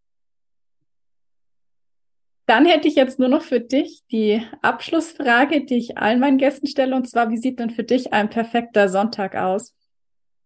Dann 2.47 2.65
hätte 2.65 2.87
ich 2.87 2.95
jetzt 2.95 3.19
nur 3.19 3.29
noch 3.29 3.43
für 3.43 3.59
dich 3.59 4.01
die 4.11 4.41
Abschlussfrage, 4.63 5.65
die 5.65 5.77
ich 5.77 5.99
allen 5.99 6.19
meinen 6.19 6.39
Gästen 6.39 6.65
stelle, 6.65 6.95
und 6.95 7.07
zwar, 7.07 7.29
wie 7.29 7.37
sieht 7.37 7.59
denn 7.59 7.69
für 7.69 7.83
dich 7.83 8.11
ein 8.11 8.31
perfekter 8.31 8.89
Sonntag 8.89 9.35
aus? 9.35 9.75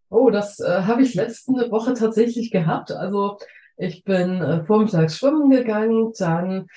Oh, 0.10 0.30
das 0.30 0.60
äh, 0.60 0.82
habe 0.82 1.04
ich 1.04 1.14
letzte 1.14 1.54
Woche 1.72 1.94
tatsächlich 1.94 2.52
gehabt. 2.52 2.92
Also 2.92 3.38
ich 3.78 4.04
bin 4.04 4.42
äh, 4.42 4.64
vormittags 4.66 5.18
schwimmen 5.18 5.50
gegangen, 5.50 6.14
dann 6.18 6.68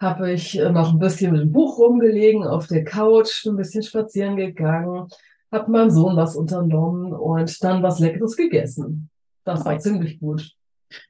habe 0.00 0.32
ich 0.32 0.58
äh, 0.58 0.70
noch 0.70 0.92
ein 0.92 0.98
bisschen 0.98 1.32
mit 1.32 1.42
dem 1.42 1.52
Buch 1.52 1.78
rumgelegen 1.78 2.44
auf 2.44 2.66
der 2.66 2.84
Couch, 2.84 3.46
ein 3.46 3.56
bisschen 3.56 3.82
spazieren 3.82 4.36
gegangen, 4.36 5.08
habe 5.50 5.70
meinem 5.70 5.90
Sohn 5.90 6.16
was 6.16 6.36
unternommen 6.36 7.12
und 7.12 7.62
dann 7.64 7.82
was 7.82 7.98
Leckeres 7.98 8.36
gegessen. 8.36 9.10
Das 9.44 9.64
war 9.64 9.78
ziemlich 9.78 10.20
gut. 10.20 10.52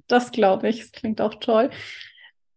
Das 0.06 0.30
glaube 0.30 0.68
ich. 0.68 0.80
Das 0.80 0.92
klingt 0.92 1.20
auch 1.20 1.34
toll. 1.34 1.70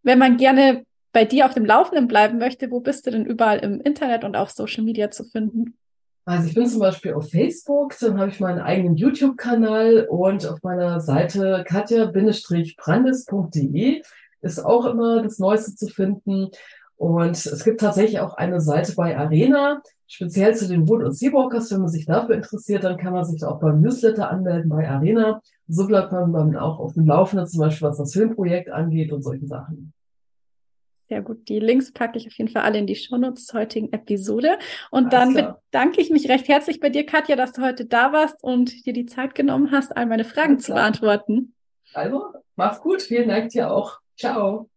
Wenn 0.04 0.20
man 0.20 0.38
gerne 0.38 0.86
bei 1.12 1.26
dir 1.26 1.46
auf 1.46 1.54
dem 1.54 1.66
Laufenden 1.66 2.08
bleiben 2.08 2.38
möchte, 2.38 2.72
wo 2.72 2.80
bist 2.80 3.06
du 3.06 3.12
denn 3.12 3.26
überall 3.26 3.60
im 3.60 3.82
Internet 3.82 4.24
und 4.24 4.36
auf 4.36 4.52
Social 4.52 4.84
Media 4.84 5.12
zu 5.12 5.24
finden? 5.26 5.78
Also 6.26 6.48
ich 6.48 6.54
bin 6.54 6.68
zum 6.68 6.80
Beispiel 6.80 7.14
auf 7.14 7.32
Facebook, 7.32 7.98
dann 8.00 8.20
habe 8.20 8.30
ich 8.30 8.40
meinen 8.40 8.60
eigenen 8.60 8.96
YouTube-Kanal 8.96 10.06
und 10.10 10.48
auf 10.48 10.62
meiner 10.62 11.00
Seite 11.00 11.64
katja-brandes.de 11.68 14.04
ist 14.42 14.64
auch 14.64 14.86
immer 14.86 15.24
das 15.24 15.40
Neueste 15.40 15.74
zu 15.76 15.88
finden. 15.88 16.50
Und 16.96 17.36
es 17.36 17.64
gibt 17.64 17.80
tatsächlich 17.80 18.20
auch 18.20 18.36
eine 18.36 18.62
Seite 18.62 18.94
bei 18.96 19.18
Arena, 19.18 19.82
speziell 20.06 20.56
zu 20.56 20.68
den 20.68 20.88
Wood- 20.88 21.02
und 21.04 21.18
Seawalkers. 21.18 21.72
Wenn 21.72 21.82
man 21.82 21.90
sich 21.90 22.06
dafür 22.06 22.36
interessiert, 22.36 22.84
dann 22.84 22.98
kann 22.98 23.14
man 23.14 23.26
sich 23.26 23.44
auch 23.44 23.60
beim 23.60 23.82
Newsletter 23.82 24.30
anmelden 24.30 24.70
bei 24.70 24.88
Arena. 24.88 25.42
So 25.68 25.88
bleibt 25.88 26.12
man 26.12 26.32
dann 26.34 26.56
auch 26.56 26.80
auf 26.80 26.94
dem 26.94 27.08
Laufenden, 27.08 27.48
zum 27.48 27.62
Beispiel 27.62 27.88
was 27.88 27.98
das 27.98 28.14
Filmprojekt 28.14 28.70
angeht 28.70 29.12
und 29.12 29.24
solche 29.24 29.48
Sachen. 29.48 29.92
Sehr 31.12 31.22
gut. 31.22 31.50
Die 31.50 31.60
Links 31.60 31.92
packe 31.92 32.18
ich 32.18 32.28
auf 32.28 32.38
jeden 32.38 32.50
Fall 32.50 32.62
alle 32.62 32.78
in 32.78 32.88
die 32.88 32.96
Shownotes 32.96 33.46
zur 33.46 33.60
heutigen 33.60 33.92
Episode. 33.92 34.58
Und 34.92 35.14
Alles 35.14 35.34
dann 35.34 35.56
bedanke 35.70 36.00
ich 36.00 36.10
mich 36.10 36.30
recht 36.30 36.48
herzlich 36.48 36.80
bei 36.80 36.90
dir, 36.90 37.06
Katja, 37.06 37.36
dass 37.36 37.52
du 37.52 37.62
heute 37.62 37.84
da 37.84 38.14
warst 38.14 38.42
und 38.42 38.86
dir 38.86 38.94
die 38.94 39.08
Zeit 39.08 39.36
genommen 39.36 39.72
hast, 39.72 39.98
all 39.98 40.06
meine 40.06 40.24
Fragen 40.24 40.58
zu 40.60 40.72
beantworten. 40.72 41.54
Also, 41.94 42.28
mach's 42.56 42.80
gut. 42.80 43.02
Vielen 43.02 43.28
Dank 43.28 43.50
dir 43.50 43.74
auch. 43.74 44.00
Ciao. 44.18 44.70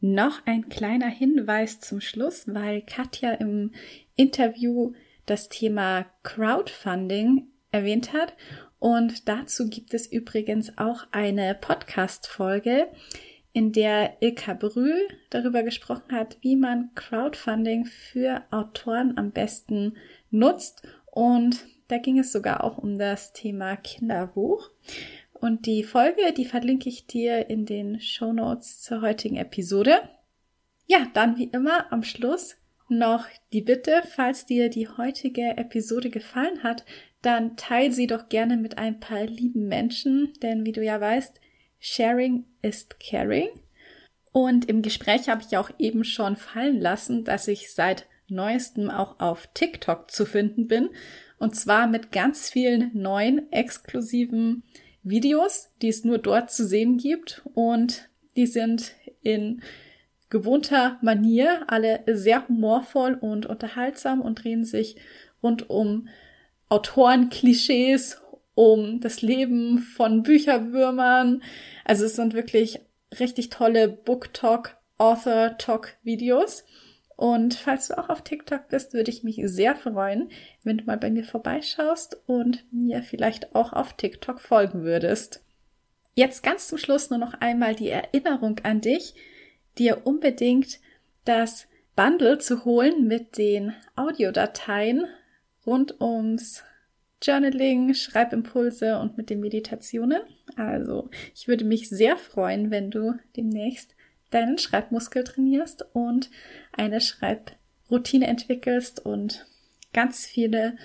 Noch 0.00 0.40
ein 0.46 0.70
kleiner 0.70 1.10
Hinweis 1.10 1.80
zum 1.80 2.00
Schluss, 2.00 2.44
weil 2.46 2.80
Katja 2.80 3.32
im 3.32 3.72
Interview 4.16 4.94
das 5.26 5.50
Thema 5.50 6.06
Crowdfunding 6.22 7.46
erwähnt 7.70 8.14
hat. 8.14 8.32
Und 8.78 9.28
dazu 9.28 9.68
gibt 9.68 9.92
es 9.92 10.10
übrigens 10.10 10.78
auch 10.78 11.06
eine 11.12 11.54
Podcast-Folge 11.54 12.88
in 13.52 13.72
der 13.72 14.16
Ilka 14.20 14.54
Brühl 14.54 15.08
darüber 15.30 15.62
gesprochen 15.62 16.12
hat, 16.12 16.38
wie 16.40 16.56
man 16.56 16.90
Crowdfunding 16.94 17.84
für 17.84 18.42
Autoren 18.50 19.18
am 19.18 19.32
besten 19.32 19.96
nutzt. 20.30 20.86
Und 21.06 21.66
da 21.88 21.98
ging 21.98 22.18
es 22.18 22.32
sogar 22.32 22.62
auch 22.62 22.78
um 22.78 22.98
das 22.98 23.32
Thema 23.32 23.76
Kinderbuch. 23.76 24.70
Und 25.32 25.66
die 25.66 25.82
Folge, 25.82 26.32
die 26.36 26.44
verlinke 26.44 26.88
ich 26.88 27.06
dir 27.06 27.48
in 27.48 27.66
den 27.66 28.00
Show 28.00 28.32
Notes 28.32 28.82
zur 28.82 29.00
heutigen 29.00 29.36
Episode. 29.36 30.00
Ja, 30.86 31.06
dann 31.14 31.38
wie 31.38 31.44
immer 31.44 31.92
am 31.92 32.02
Schluss 32.02 32.56
noch 32.88 33.26
die 33.52 33.62
Bitte, 33.62 34.02
falls 34.04 34.46
dir 34.46 34.68
die 34.68 34.88
heutige 34.88 35.56
Episode 35.56 36.10
gefallen 36.10 36.62
hat, 36.62 36.84
dann 37.22 37.56
teil 37.56 37.92
sie 37.92 38.06
doch 38.06 38.28
gerne 38.28 38.56
mit 38.56 38.78
ein 38.78 39.00
paar 39.00 39.24
lieben 39.24 39.68
Menschen, 39.68 40.32
denn 40.42 40.64
wie 40.64 40.72
du 40.72 40.82
ja 40.82 41.00
weißt, 41.00 41.40
Sharing 41.80 42.44
ist 42.62 43.00
Caring. 43.00 43.48
Und 44.32 44.68
im 44.68 44.82
Gespräch 44.82 45.28
habe 45.28 45.42
ich 45.42 45.56
auch 45.56 45.70
eben 45.78 46.04
schon 46.04 46.36
fallen 46.36 46.80
lassen, 46.80 47.24
dass 47.24 47.48
ich 47.48 47.72
seit 47.72 48.06
neuestem 48.28 48.90
auch 48.90 49.18
auf 49.18 49.48
TikTok 49.54 50.10
zu 50.10 50.24
finden 50.24 50.68
bin. 50.68 50.90
Und 51.38 51.56
zwar 51.56 51.88
mit 51.88 52.12
ganz 52.12 52.48
vielen 52.48 52.90
neuen 52.94 53.50
exklusiven 53.50 54.62
Videos, 55.02 55.70
die 55.82 55.88
es 55.88 56.04
nur 56.04 56.18
dort 56.18 56.52
zu 56.52 56.64
sehen 56.66 56.98
gibt. 56.98 57.42
Und 57.54 58.08
die 58.36 58.46
sind 58.46 58.92
in 59.22 59.62
gewohnter 60.28 60.98
Manier 61.02 61.64
alle 61.66 62.04
sehr 62.06 62.46
humorvoll 62.46 63.14
und 63.14 63.46
unterhaltsam 63.46 64.20
und 64.20 64.44
drehen 64.44 64.64
sich 64.64 64.96
rund 65.42 65.68
um 65.68 66.08
Autorenklischees 66.68 68.22
um 68.60 69.00
das 69.00 69.22
Leben 69.22 69.78
von 69.78 70.22
Bücherwürmern. 70.22 71.42
Also 71.86 72.04
es 72.04 72.16
sind 72.16 72.34
wirklich 72.34 72.78
richtig 73.18 73.48
tolle 73.48 73.88
Book 73.88 74.34
Talk, 74.34 74.76
Author 74.98 75.56
Talk 75.56 75.96
Videos. 76.02 76.66
Und 77.16 77.54
falls 77.54 77.88
du 77.88 77.96
auch 77.96 78.10
auf 78.10 78.20
TikTok 78.20 78.68
bist, 78.68 78.92
würde 78.92 79.10
ich 79.10 79.24
mich 79.24 79.40
sehr 79.44 79.76
freuen, 79.76 80.28
wenn 80.62 80.76
du 80.76 80.84
mal 80.84 80.98
bei 80.98 81.10
mir 81.10 81.24
vorbeischaust 81.24 82.20
und 82.26 82.70
mir 82.70 83.02
vielleicht 83.02 83.54
auch 83.54 83.72
auf 83.72 83.94
TikTok 83.94 84.42
folgen 84.42 84.82
würdest. 84.82 85.42
Jetzt 86.14 86.42
ganz 86.42 86.68
zum 86.68 86.76
Schluss 86.76 87.08
nur 87.08 87.18
noch 87.18 87.32
einmal 87.40 87.74
die 87.74 87.88
Erinnerung 87.88 88.58
an 88.62 88.82
dich, 88.82 89.14
dir 89.78 90.06
unbedingt 90.06 90.80
das 91.24 91.66
Bundle 91.96 92.36
zu 92.36 92.66
holen 92.66 93.06
mit 93.06 93.38
den 93.38 93.72
Audiodateien 93.96 95.06
rund 95.64 95.98
ums 95.98 96.62
Journaling, 97.22 97.94
Schreibimpulse 97.94 98.98
und 98.98 99.16
mit 99.16 99.30
den 99.30 99.40
Meditationen. 99.40 100.22
Also, 100.56 101.10
ich 101.34 101.48
würde 101.48 101.64
mich 101.64 101.88
sehr 101.88 102.16
freuen, 102.16 102.70
wenn 102.70 102.90
du 102.90 103.14
demnächst 103.36 103.94
deinen 104.30 104.58
Schreibmuskel 104.58 105.24
trainierst 105.24 105.84
und 105.92 106.30
eine 106.72 107.00
Schreibroutine 107.00 108.26
entwickelst 108.26 109.04
und 109.04 109.46
ganz 109.92 110.24
viele 110.24 110.76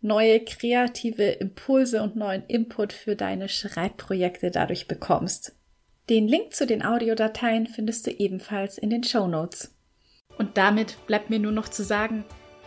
neue 0.00 0.40
kreative 0.40 1.24
Impulse 1.24 2.02
und 2.02 2.16
neuen 2.16 2.44
Input 2.46 2.92
für 2.92 3.16
deine 3.16 3.48
Schreibprojekte 3.48 4.50
dadurch 4.50 4.88
bekommst. 4.88 5.54
Den 6.10 6.26
Link 6.26 6.52
zu 6.52 6.66
den 6.66 6.84
Audiodateien 6.84 7.68
findest 7.68 8.06
du 8.06 8.10
ebenfalls 8.10 8.76
in 8.76 8.90
den 8.90 9.04
Show 9.04 9.28
Notes. 9.28 9.74
Und 10.36 10.56
damit 10.58 10.96
bleibt 11.06 11.30
mir 11.30 11.38
nur 11.38 11.52
noch 11.52 11.68
zu 11.68 11.84
sagen, 11.84 12.24